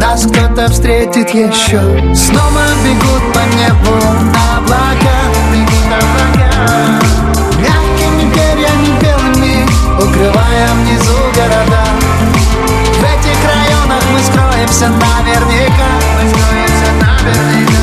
[0.00, 1.80] Нас кто-то встретит еще
[2.14, 3.96] Снова бегут по небу
[4.54, 5.18] облака
[5.52, 7.00] Бегут облака
[7.58, 9.66] Мягкими перьями белыми
[9.98, 11.65] Укрывая внизу города
[14.26, 15.88] скроемся наверняка.
[16.14, 17.76] Мы скроемся наверняка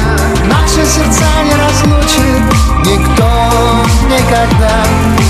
[0.45, 2.43] Наши сердца не разлучит
[2.85, 3.29] Никто
[4.07, 4.83] никогда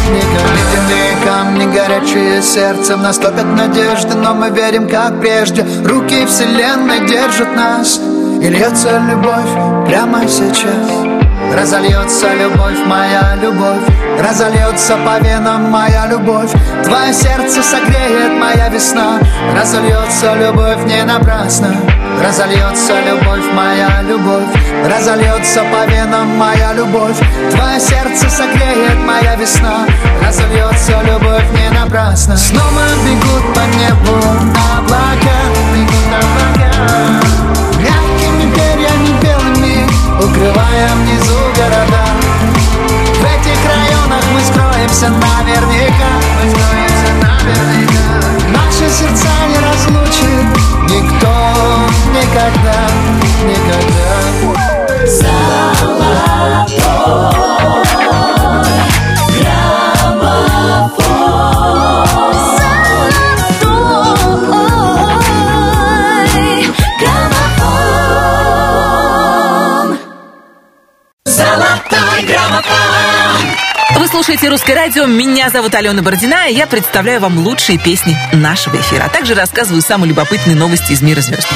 [0.09, 0.53] Никогда.
[0.53, 5.65] Ледяные камни, горячие сердцем Наступят надежды, но мы верим, как прежде.
[5.85, 7.99] Руки вселенной держат нас
[8.41, 11.02] И льется любовь прямо сейчас
[11.55, 13.83] Разольется любовь, моя любовь.
[14.19, 16.51] Разольется по венам моя любовь.
[16.83, 19.19] Твое сердце согреет моя весна.
[19.55, 21.75] Разольется любовь не напрасно.
[22.21, 24.49] Разольется любовь, моя любовь.
[24.83, 27.17] Разольется по венам моя любовь.
[27.51, 29.85] Твое сердце согреет моя весна.
[30.25, 32.35] Разольется любовь не напрасно.
[32.35, 34.17] Снова бегут по небу
[34.77, 35.37] облака.
[35.73, 37.22] Бегут облака
[40.33, 42.05] Укрывая внизу города.
[43.19, 46.09] В этих районах мы скроемся наверняка.
[46.41, 48.03] Мы скроемся наверняка.
[48.49, 50.47] Наши сердца не разлучит
[50.89, 51.33] Никто
[52.09, 52.79] никогда,
[53.45, 54.13] никогда.
[56.65, 57.42] Золотой
[74.43, 75.05] слушаете «Русское радио».
[75.05, 79.81] Меня зовут Алена Бородина, и я представляю вам лучшие песни нашего эфира, а также рассказываю
[79.81, 81.47] самые любопытные новости из мира звезд.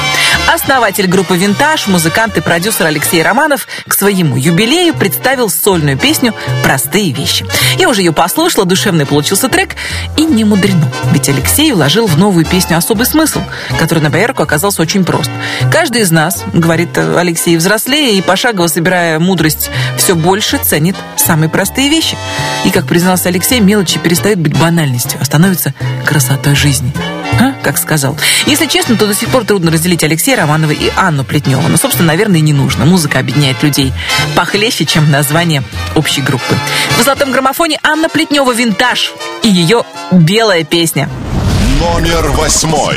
[0.50, 6.34] Основатель группы «Винтаж», музыкант и продюсер Алексей Романов к своему юбилею представил сольную песню
[6.64, 7.44] «Простые вещи».
[7.78, 9.76] Я уже ее послушала, душевный получился трек,
[10.16, 13.42] и не мудрено, ведь Алексей вложил в новую песню особый смысл,
[13.78, 15.30] который на поверку оказался очень прост.
[15.70, 21.90] Каждый из нас, говорит Алексей, взрослея и пошагово собирая мудрость, все больше ценит самые простые
[21.90, 22.16] вещи.
[22.64, 25.74] И, как признался Алексей, мелочи перестают быть банальностью, а становятся
[26.06, 26.90] красотой жизни.
[27.38, 27.54] А?
[27.68, 28.16] Как сказал.
[28.46, 31.68] Если честно, то до сих пор трудно разделить Алексея Романова и Анну Плетневу.
[31.68, 32.86] Но, собственно, наверное, и не нужно.
[32.86, 33.92] Музыка объединяет людей
[34.34, 35.62] похлеще, чем название
[35.94, 36.56] общей группы.
[36.98, 39.12] В «Золотом граммофоне» Анна Плетнева «Винтаж»
[39.42, 41.10] и ее «Белая песня».
[41.78, 42.96] Номер восьмой.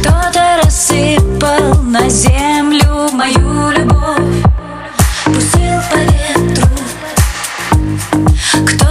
[0.00, 4.42] Кто-то рассыпал на землю мою любовь
[5.26, 6.68] Пустил по ветру
[8.62, 8.83] без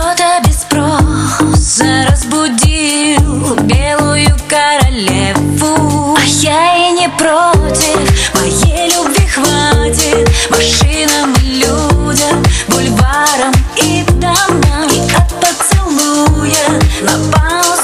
[1.63, 6.15] спроса разбудил белую королеву.
[6.17, 10.29] А я и не против, моей любви хватит.
[10.49, 14.89] Машинам и людям, бульварам и домам.
[14.91, 16.67] И от поцелуя
[17.01, 17.82] на паузу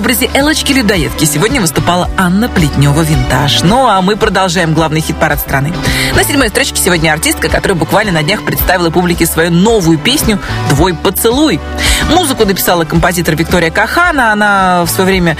[0.00, 3.62] образе Элочки Людоедки сегодня выступала Анна Плетнева «Винтаж».
[3.62, 5.74] Ну, а мы продолжаем главный хит-парад страны.
[6.16, 10.38] На седьмой строчке сегодня артистка, которая буквально на днях представила публике свою новую песню
[10.70, 11.60] «Твой поцелуй».
[12.08, 14.32] Музыку написала композитор Виктория Кахана.
[14.32, 15.36] Она в свое время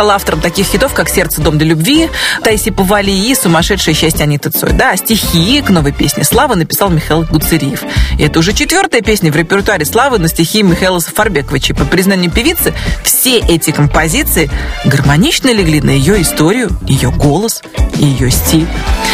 [0.00, 2.08] стала автором таких хитов, как «Сердце, дом для любви»,
[2.42, 4.72] «Тайси Павали» и «Сумасшедшее счастье Аниты Цой».
[4.72, 7.82] Да, стихи к новой песне «Слава» написал Михаил Гуцериев.
[8.18, 11.74] И это уже четвертая песня в репертуаре «Славы» на стихи Михаила Сафарбековича.
[11.74, 12.72] По признанию певицы,
[13.04, 14.50] все эти композиции
[14.86, 17.60] гармонично легли на ее историю, ее голос
[17.98, 18.66] и ее стиль.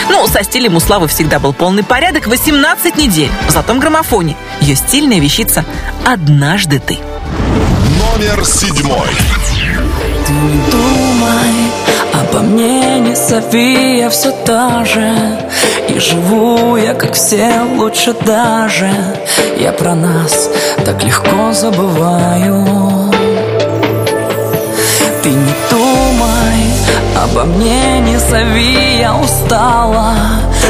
[0.08, 2.28] Ну, со стилем у Славы всегда был полный порядок.
[2.28, 4.36] 18 недель в золотом граммофоне.
[4.60, 5.64] Ее стильная вещица
[6.04, 7.00] «Однажды ты».
[7.98, 9.08] Номер седьмой.
[10.46, 11.72] Не думай
[12.14, 15.12] обо мне, не зови, я все та же.
[15.88, 18.90] И живу я, как все, лучше даже.
[19.58, 20.48] Я про нас
[20.84, 22.64] так легко забываю.
[25.22, 26.62] Ты не думай
[27.24, 30.14] обо мне, не зови, я устала.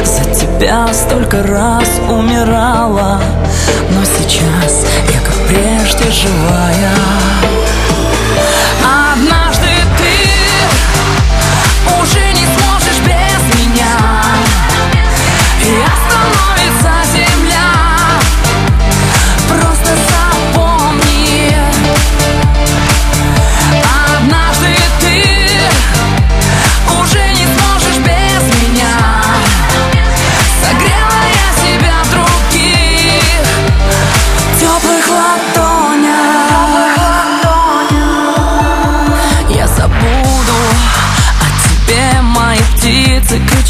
[0.04, 3.20] За тебя столько раз умирала.
[3.90, 6.96] Но сейчас я, как прежде, живая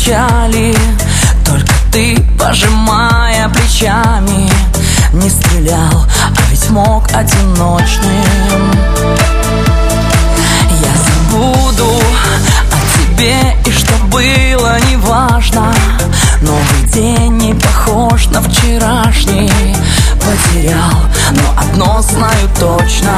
[0.07, 0.75] кричали
[1.45, 4.51] Только ты, пожимая плечами
[5.13, 8.73] Не стрелял, а ведь мог одиночным.
[10.81, 12.01] Я забуду
[12.71, 15.75] о тебе И что было, неважно
[16.41, 19.51] Новый день не похож на вчерашний.
[20.21, 21.03] Потерял,
[21.33, 23.13] но одно знаю точно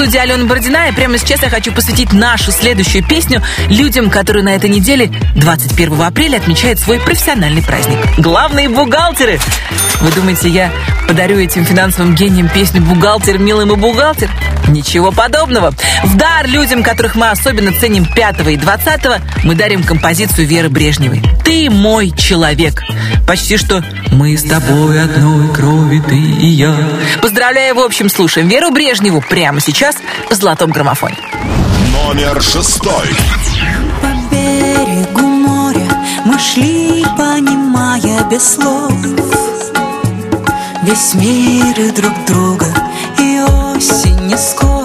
[0.00, 0.88] студии Алена Бородина.
[0.88, 6.00] И прямо сейчас я хочу посвятить нашу следующую песню людям, которые на этой неделе, 21
[6.00, 7.98] апреля, отмечают свой профессиональный праздник.
[8.16, 9.38] Главные бухгалтеры!
[10.00, 10.72] Вы думаете, я
[11.06, 14.30] подарю этим финансовым гениям песню «Бухгалтер, милый мой бухгалтер»?
[14.68, 15.74] Ничего подобного.
[16.02, 21.22] В дар людям, которых мы особенно ценим 5 и 20, мы дарим композицию Веры Брежневой
[21.44, 22.82] «Ты мой человек».
[23.30, 26.74] Почти что «Мы с тобой одной крови, ты и я».
[27.22, 29.94] Поздравляю, в общем, слушаем Веру Брежневу прямо сейчас
[30.28, 31.16] в «Золотом граммофоне».
[31.92, 33.06] Номер шестой.
[34.02, 35.88] По берегу моря
[36.24, 38.92] мы шли, понимая без слов
[40.82, 42.66] Весь мир и друг друга,
[43.20, 44.79] и осень не скоро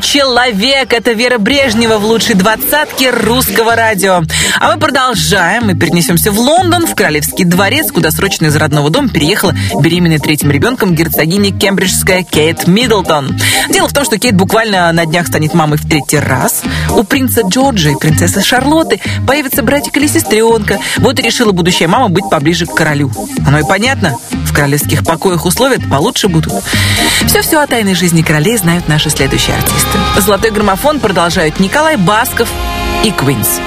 [0.00, 0.92] Человек.
[0.92, 4.22] Это Вера Брежнева в лучшей двадцатке русского радио.
[4.60, 5.66] А мы продолжаем.
[5.66, 10.50] Мы перенесемся в Лондон, в Королевский дворец, куда срочно из родного дома переехала беременная третьим
[10.50, 13.38] ребенком герцогиня кембриджская Кейт Миддлтон.
[13.70, 16.62] Дело в том, что Кейт буквально на днях станет мамой в третий раз.
[16.96, 20.78] У принца Джорджа и принцессы Шарлотты появится братик или сестренка.
[20.98, 23.10] Вот и решила будущая мама быть поближе к королю.
[23.46, 24.16] Оно и понятно
[24.48, 26.52] в королевских покоях условия получше будут.
[27.26, 29.98] Все-все о тайной жизни королей знают наши следующие артисты.
[30.18, 32.48] Золотой граммофон продолжают Николай Басков
[33.04, 33.60] и Квинс.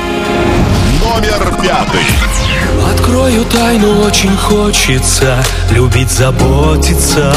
[1.02, 2.02] Номер пятый.
[2.94, 7.34] Открою тайну, очень хочется Любить, заботиться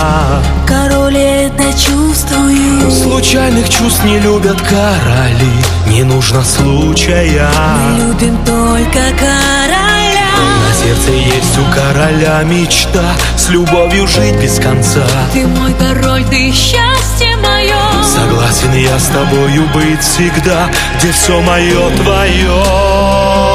[0.67, 5.53] Король это чувствую Случайных чувств не любят короли
[5.89, 7.49] Не нужно случая
[7.91, 9.84] Мы любим только короля
[10.85, 15.07] сердце есть у короля мечта С любовью жить без конца.
[15.33, 20.69] Ты мой король, ты счастье мое Согласен я с тобою быть всегда
[20.99, 23.54] Где все мое твое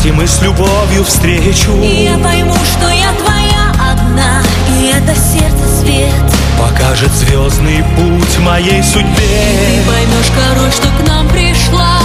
[0.00, 1.72] счастьем и с любовью встречу.
[1.82, 4.42] И я пойму, что я твоя одна
[4.80, 6.12] И это сердце свет.
[6.58, 11.98] Покажет звездный путь моей Ты судьбе поймешь, король, что к нам пришла.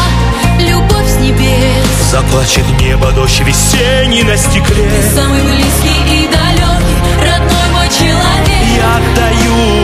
[0.59, 2.11] Любовь с небес.
[2.11, 4.89] Заплачет небо дождь весенний на стекле.
[5.13, 6.65] Самый близкий и далекий
[7.19, 8.65] Родной мой человек.
[8.75, 9.74] Я отдаю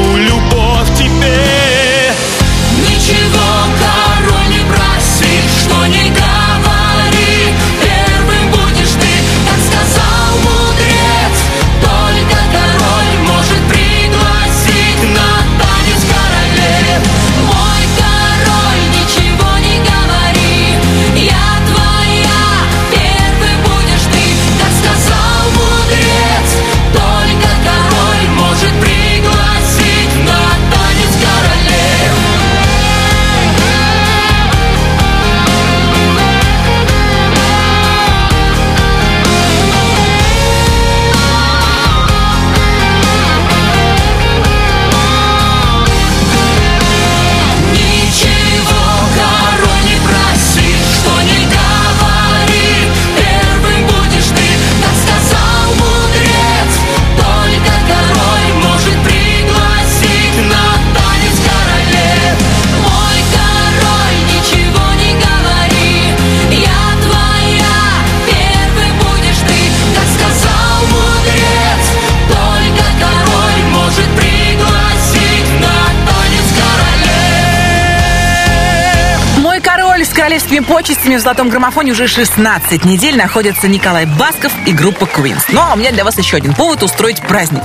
[80.12, 85.44] с королевскими почестями в золотом граммофоне уже 16 недель находится Николай Басков и группа Queens.
[85.54, 87.62] Ну, а у меня для вас еще один повод устроить праздник.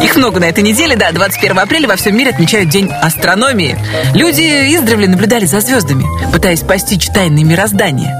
[0.00, 3.76] Их много на этой неделе, да, 21 апреля во всем мире отмечают День астрономии.
[4.14, 4.40] Люди
[4.76, 8.14] издревле наблюдали за звездами, пытаясь постичь тайны мироздания.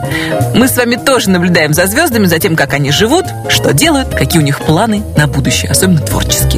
[0.56, 4.42] Мы с вами тоже наблюдаем за звездами, за тем, как они живут, что делают, какие
[4.42, 6.49] у них планы на будущее, особенно творческие.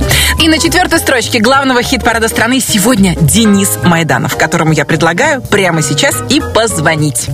[0.42, 6.16] И на четвертой строчке главного хит-парада страны сегодня Денис Майданов, которому я предлагаю прямо сейчас
[6.30, 7.28] и позвонить.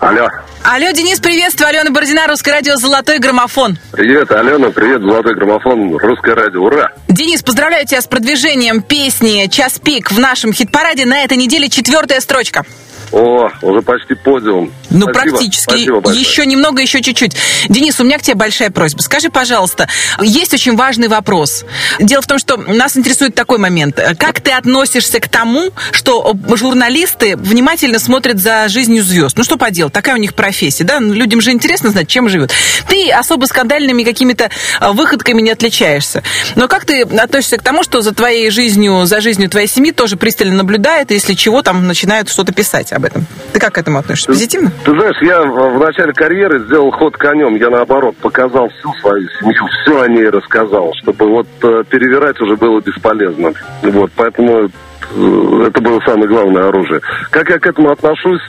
[0.00, 0.26] Алло.
[0.64, 1.68] Алло, Денис, приветствую.
[1.68, 3.78] Алена Бородина, Русское радио «Золотой граммофон».
[3.92, 6.90] Привет, Алена, привет, Золотой граммофон, Русское радио, ура!
[7.06, 11.06] Денис, поздравляю тебя с продвижением песни «Час пик» в нашем хит-параде.
[11.06, 12.64] На этой неделе четвертая строчка.
[13.12, 14.72] О, уже почти подиум.
[14.90, 15.70] Ну, Спасибо, практически.
[15.70, 16.24] Спасибо большое.
[16.24, 17.36] Еще немного, еще чуть-чуть.
[17.68, 19.00] Денис, у меня к тебе большая просьба.
[19.02, 19.88] Скажи, пожалуйста,
[20.20, 21.64] есть очень важный вопрос.
[22.00, 24.00] Дело в том, что нас интересует такой момент.
[24.18, 29.36] Как ты относишься к тому, что журналисты внимательно смотрят за жизнью звезд?
[29.38, 31.00] Ну, что поделать, такая у них профессия, да?
[31.00, 32.50] Ну, Людям же интересно знать, чем живут.
[32.88, 34.50] Ты особо скандальными какими-то
[34.80, 36.22] а, выходками не отличаешься.
[36.54, 40.16] Но как ты относишься к тому, что за твоей жизнью, за жизнью твоей семьи тоже
[40.16, 43.26] пристально наблюдает, если чего, там начинают что-то писать об этом?
[43.52, 44.28] Ты как к этому относишься?
[44.28, 44.70] Позитивно?
[44.84, 47.54] Ты знаешь, я в начале карьеры сделал ход конем.
[47.56, 52.56] Я, наоборот, показал всю свою семью, все о ней рассказал, чтобы вот э, перевирать уже
[52.56, 53.52] было бесполезно.
[53.82, 54.68] Вот, поэтому
[55.12, 57.00] это было самое главное оружие.
[57.30, 58.42] Как я к этому отношусь?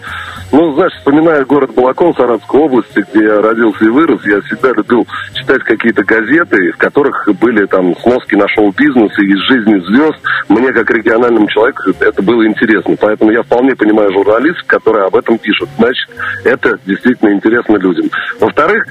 [0.52, 5.06] Ну, знаешь, вспоминая город Балакон Саратовской области, где я родился и вырос, я всегда любил
[5.34, 10.18] читать какие-то газеты, в которых были там сноски на шоу-бизнес и из жизни звезд.
[10.48, 12.96] Мне, как региональному человеку, это было интересно.
[13.00, 15.70] Поэтому я вполне понимаю журналистов, которые об этом пишут.
[15.78, 16.10] Значит,
[16.46, 18.10] это действительно интересно людям.
[18.40, 18.86] Во-вторых,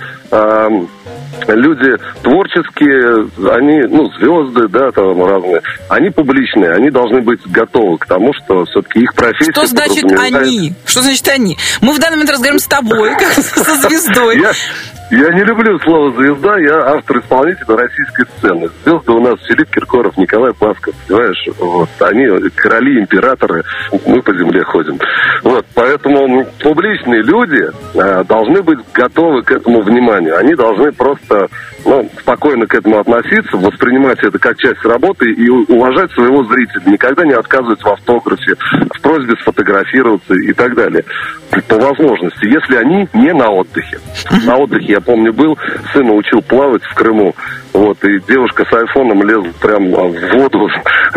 [1.48, 8.06] люди творческие, они, ну, звезды, да, там разные, они публичные, они должны быть готовы к
[8.06, 9.52] тому, что все-таки их профессия...
[9.52, 10.74] Что значит они?
[10.84, 11.56] Что значит они?
[11.80, 14.42] Мы в данный момент разговариваем с тобой, как со звездой.
[15.10, 18.68] Я, не люблю слово «звезда», я автор-исполнитель российской сцены.
[18.84, 21.48] Звезды у нас Филипп Киркоров, Николай Пасков, понимаешь?
[21.58, 21.88] Вот.
[22.00, 22.26] Они
[22.56, 23.62] короли, императоры,
[24.04, 24.98] мы по земле ходим.
[25.44, 25.64] Вот.
[25.74, 30.36] Поэтому публичные люди э, должны быть готовы к этому вниманию.
[30.38, 31.48] Они должны просто
[31.84, 36.82] ну, спокойно к этому относиться, воспринимать это как часть работы и уважать своего зрителя.
[36.86, 38.54] Никогда не отказывать в автографе,
[38.92, 41.04] в просьбе сфотографироваться и так далее.
[41.68, 44.00] По возможности, если они не на отдыхе.
[44.44, 45.58] На отдыхе, я помню, был,
[45.92, 47.34] сына учил плавать в Крыму.
[47.72, 50.66] Вот, и девушка с айфоном лезла прям в воду,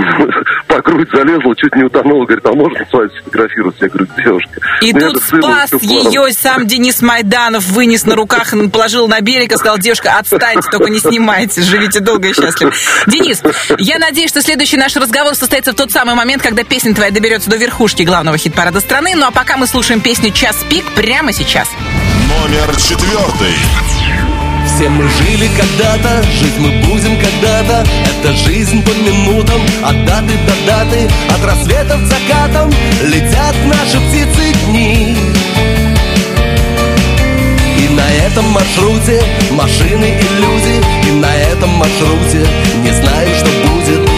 [0.67, 3.85] по грудь залезла, чуть не утонула, говорит, а можно с вами сфотографироваться?
[3.85, 4.61] Я говорю, девушка.
[4.81, 9.21] И ну, тут это сыну спас ее сам Денис Майданов, вынес на руках, положил на
[9.21, 12.73] берег и сказал, девушка, отстаньте, только не снимайте, живите долго и счастливо.
[13.07, 13.41] Денис,
[13.77, 17.49] я надеюсь, что следующий наш разговор состоится в тот самый момент, когда песня твоя доберется
[17.49, 19.13] до верхушки главного хит-парада страны.
[19.15, 21.69] Ну а пока мы слушаем песню «Час пик» прямо сейчас.
[22.29, 23.55] Номер четвертый.
[24.65, 27.83] Все мы жили когда-то, жить мы будем когда-то.
[28.05, 31.09] Это жизнь по минутам, от даты до даты.
[31.29, 32.69] От рассвета к закатам
[33.03, 35.17] летят наши птицы дни.
[37.77, 42.45] И на этом маршруте машины и люди И на этом маршруте
[42.83, 44.08] не знаю, что будет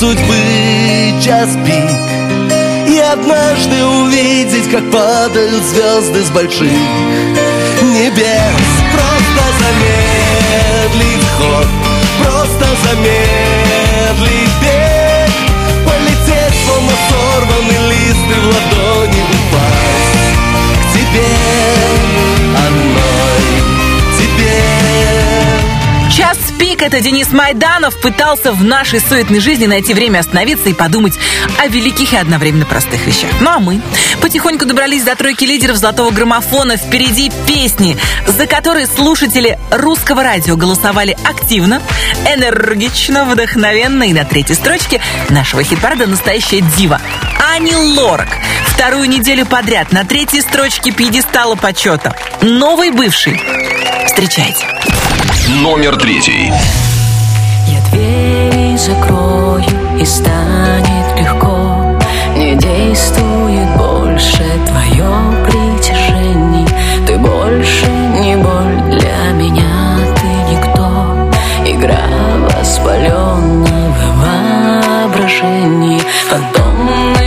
[0.00, 6.72] судьбы час пик И однажды увидеть, как падают звезды с больших
[7.82, 8.70] небес.
[8.94, 11.66] Просто замедлить ход,
[12.22, 15.30] просто замедлить бег.
[15.84, 18.99] Полететь, словно сорванный лист и в ладони
[26.92, 31.16] это Денис Майданов пытался в нашей суетной жизни найти время остановиться и подумать
[31.56, 33.30] о великих и одновременно простых вещах.
[33.40, 33.80] Ну а мы
[34.20, 36.76] потихоньку добрались до тройки лидеров золотого граммофона.
[36.76, 41.80] Впереди песни, за которые слушатели русского радио голосовали активно,
[42.26, 44.02] энергично, вдохновенно.
[44.02, 47.00] И на третьей строчке нашего хит-парада настоящая дива.
[47.54, 48.30] Ани Лорак.
[48.66, 52.16] Вторую неделю подряд на третьей строчке пьедестала почета.
[52.42, 53.40] Новый бывший.
[54.06, 54.79] Встречайте.
[55.58, 56.52] Номер третий.
[57.66, 59.64] Я двери закрою
[60.00, 61.98] и станет легко.
[62.36, 65.10] Не действует больше твое
[65.44, 66.66] притяжение.
[67.04, 67.86] Ты больше
[68.22, 71.28] не боль для меня, ты никто.
[71.66, 72.06] Игра
[72.56, 73.66] воспаленного
[75.02, 76.00] воображения.
[76.28, 77.19] Фантомные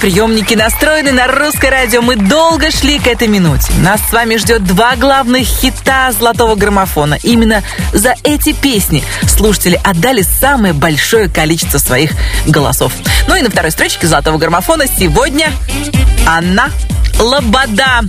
[0.00, 2.00] приемники настроены на русское радио.
[2.00, 3.70] Мы долго шли к этой минуте.
[3.80, 7.18] Нас с вами ждет два главных хита золотого граммофона.
[7.22, 7.62] Именно
[7.92, 12.12] за эти песни слушатели отдали самое большое количество своих
[12.46, 12.92] голосов.
[13.28, 15.52] Ну и на второй строчке золотого граммофона сегодня
[16.26, 16.70] Анна
[17.18, 18.00] Лобода.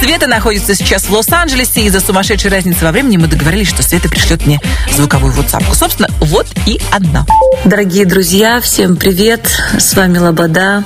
[0.00, 1.82] Света находится сейчас в Лос-Анджелесе.
[1.82, 4.60] Из-за сумасшедшей разницы во времени мы договорились, что Света пришлет мне
[4.92, 5.64] звуковую WhatsApp.
[5.74, 7.26] Собственно, вот и одна.
[7.64, 9.60] Дорогие друзья, всем привет!
[9.76, 10.84] С вами Лобода.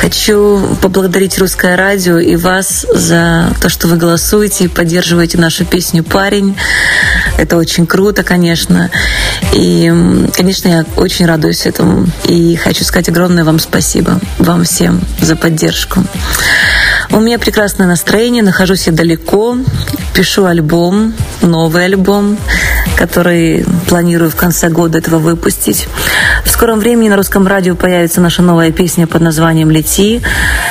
[0.00, 6.04] Хочу поблагодарить Русское радио и вас за то, что вы голосуете и поддерживаете нашу песню
[6.04, 6.56] «Парень».
[7.38, 8.90] Это очень круто, конечно.
[9.52, 9.92] И,
[10.34, 12.06] конечно, я очень радуюсь этому.
[12.24, 14.20] И хочу сказать огромное вам спасибо.
[14.38, 16.04] Вам всем за поддержку.
[17.10, 19.56] У меня прекрасное настроение, нахожусь я далеко,
[20.14, 22.36] пишу альбом, новый альбом,
[22.96, 25.88] который планирую в конце года этого выпустить.
[26.44, 30.20] В скором времени на русском радио появится наша новая песня под названием «Лети».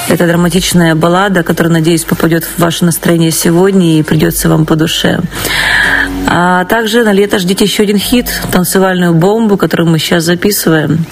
[0.09, 5.19] Это драматичная баллада, которая, надеюсь, попадет в ваше настроение сегодня и придется вам по душе.
[6.27, 11.05] А также на лето ждите еще один хит «Танцевальную бомбу», которую мы сейчас записываем.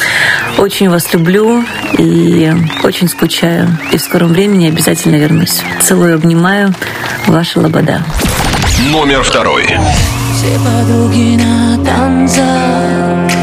[0.58, 1.64] Очень вас люблю
[1.98, 2.52] и
[2.84, 3.70] очень скучаю.
[3.92, 5.62] И в скором времени обязательно вернусь.
[5.82, 6.74] Целую, обнимаю.
[7.28, 8.04] Ваша Лобода.
[8.92, 9.64] Номер второй.
[9.64, 13.43] Все подруги на танцах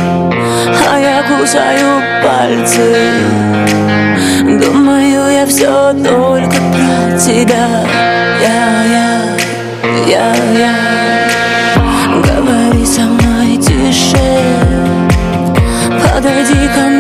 [0.88, 2.86] А я кусаю пальцы.
[4.62, 7.66] Думаю, я все только про тебя.
[8.40, 9.08] Я, я,
[10.06, 10.74] я, я.
[12.24, 14.40] Говори со мной тише.
[16.02, 16.99] Подойди ко мне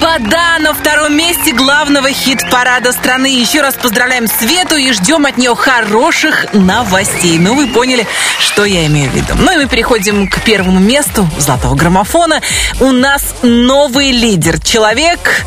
[0.00, 3.26] это Лобода втором месте главного хит-парада страны.
[3.26, 7.38] Еще раз поздравляем Свету и ждем от нее хороших новостей.
[7.38, 8.06] Ну, вы поняли,
[8.38, 9.32] что я имею в виду.
[9.36, 12.42] Ну и мы переходим к первому месту золотого граммофона.
[12.80, 14.60] У нас новый лидер.
[14.60, 15.44] Человек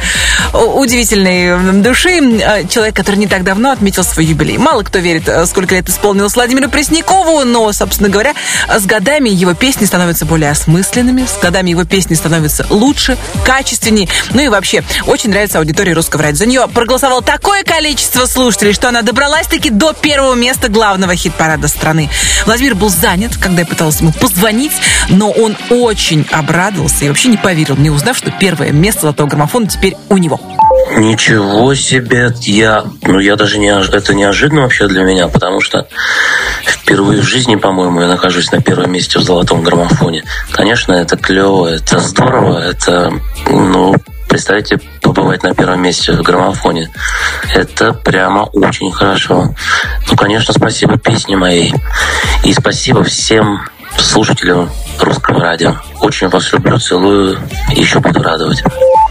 [0.53, 2.09] удивительной души.
[2.09, 4.57] э, Человек, который не так давно отметил свой юбилей.
[4.57, 8.33] Мало кто верит, э, сколько лет исполнилось Владимиру Преснякову, но, собственно говоря,
[8.67, 14.07] с годами его песни становятся более осмысленными, с годами его песни становятся лучше, качественнее.
[14.31, 16.38] Ну и вообще, очень нравится аудитория русского радио.
[16.38, 22.10] За нее проголосовало такое количество слушателей, что она добралась-таки до первого места главного хит-парада страны.
[22.45, 24.73] Владимир был занят, когда я пыталась ему позвонить,
[25.10, 29.68] но он очень обрадовался и вообще не поверил мне, узнав, что первое место золотого граммофона
[29.68, 30.40] теперь у него.
[30.98, 35.88] Ничего себе, я, ну я даже не, это неожиданно вообще для меня, потому что
[36.65, 40.23] впервые в жизни, по-моему, я нахожусь на первом месте в золотом граммофоне.
[40.52, 43.14] Конечно, это клево, это здорово, это,
[43.48, 43.95] ну,
[44.31, 46.89] представьте, побывать на первом месте в граммофоне.
[47.53, 49.53] Это прямо очень хорошо.
[50.09, 51.73] Ну, конечно, спасибо песне моей.
[52.45, 53.61] И спасибо всем
[53.97, 55.75] слушателям русского радио.
[55.99, 57.39] Очень вас люблю, целую
[57.75, 58.63] и еще буду радовать.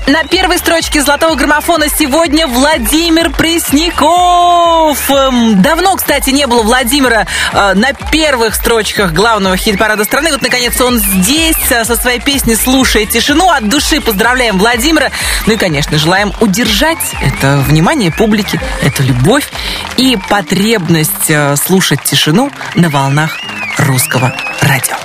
[0.06, 5.10] На первой строчке золотого граммофона сегодня Владимир Пресняков.
[5.10, 10.32] Эм, Давно, кстати, не было Владимира э, на первых строчках главного хит-парада страны.
[10.32, 13.50] Вот, наконец, он здесь э, со своей песней «Слушая тишину».
[13.50, 15.10] От души поздравляем Владимира.
[15.46, 19.48] Ну и, конечно, желаем удержать это внимание публики, эту любовь
[19.96, 23.36] и потребность э, слушать тишину на волнах
[23.78, 24.96] русского радио.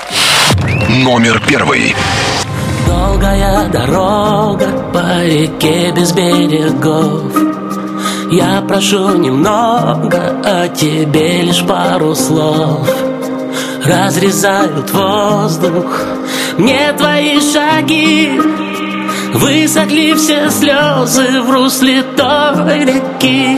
[0.90, 1.96] Номер первый.
[2.88, 7.32] Долгая дорога по реке без берегов.
[8.32, 12.90] Я прошу немного, а тебе лишь пару слов.
[13.86, 16.16] Разрезают воздух
[16.58, 18.40] мне твои шаги.
[19.34, 23.58] Высохли все слезы в русле той реки.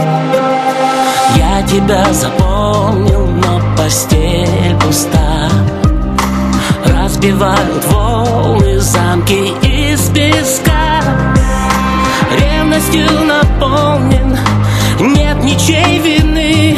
[1.36, 5.50] Я тебя запомнил, но постель пуста
[7.18, 11.02] Разбивают волны замки из песка.
[12.30, 14.38] Ревностью наполнен
[15.00, 16.78] Нет ничей вины.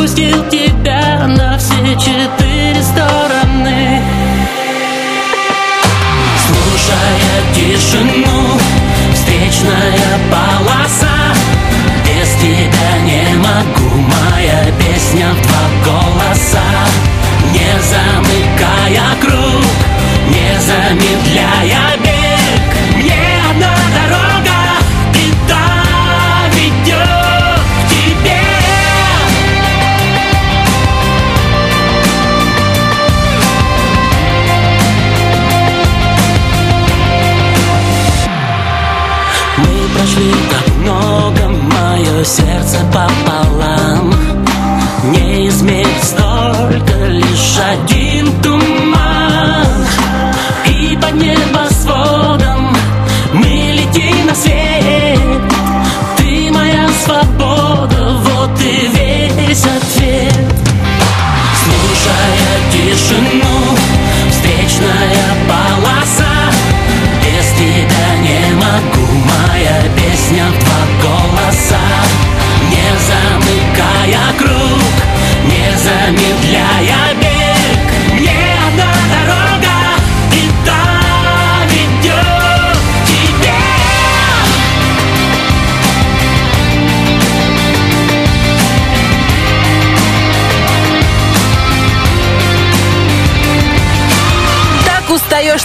[0.00, 4.02] Выпустил тебя на все четыре стороны.
[6.48, 8.58] Слушая тишину,
[9.14, 11.09] встречная полоса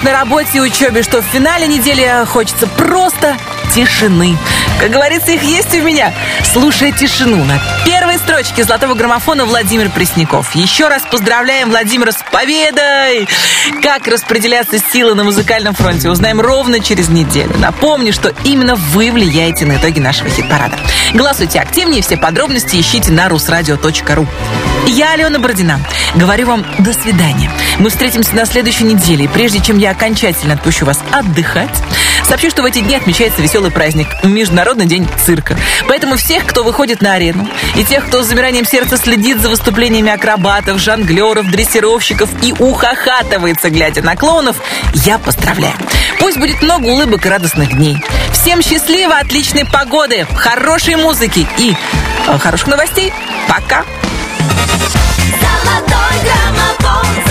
[0.06, 3.36] на работе и учебе, что в финале недели хочется просто
[3.74, 4.38] тишины.
[4.80, 6.14] Как говорится, их есть у меня.
[6.54, 10.54] Слушая тишину на первой строчке золотого граммофона Владимир Пресняков.
[10.54, 13.28] Еще раз поздравляем Владимира с победой!
[13.82, 17.58] Как распределяться силы на музыкальном фронте, узнаем ровно через неделю.
[17.58, 20.78] Напомню, что именно вы влияете на итоги нашего хит-парада.
[21.16, 24.28] Голосуйте активнее, все подробности ищите на rusradio.ru.
[24.88, 25.80] Я Алена Бородина.
[26.16, 27.52] Говорю вам до свидания.
[27.80, 29.26] Мы встретимся на следующей неделе.
[29.26, 31.76] И прежде чем я окончательно отпущу вас отдыхать,
[32.24, 35.58] сообщу, что в эти дни отмечается веселый праздник– Международный день цирка.
[35.88, 40.12] Поэтому всех, кто выходит на арену, и тех, кто с замиранием сердца следит за выступлениями
[40.12, 44.58] акробатов, жонглеров, дрессировщиков и ухахатывается, глядя на клоунов,
[44.94, 45.76] я поздравляю.
[46.20, 47.98] Пусть будет много улыбок и радостных дней.
[48.32, 51.76] Всем счастливо, отличной погоды, хорошей музыки и
[52.28, 53.12] э, хороших новостей.
[53.48, 53.84] Пока!
[55.42, 57.25] Золотой граммофон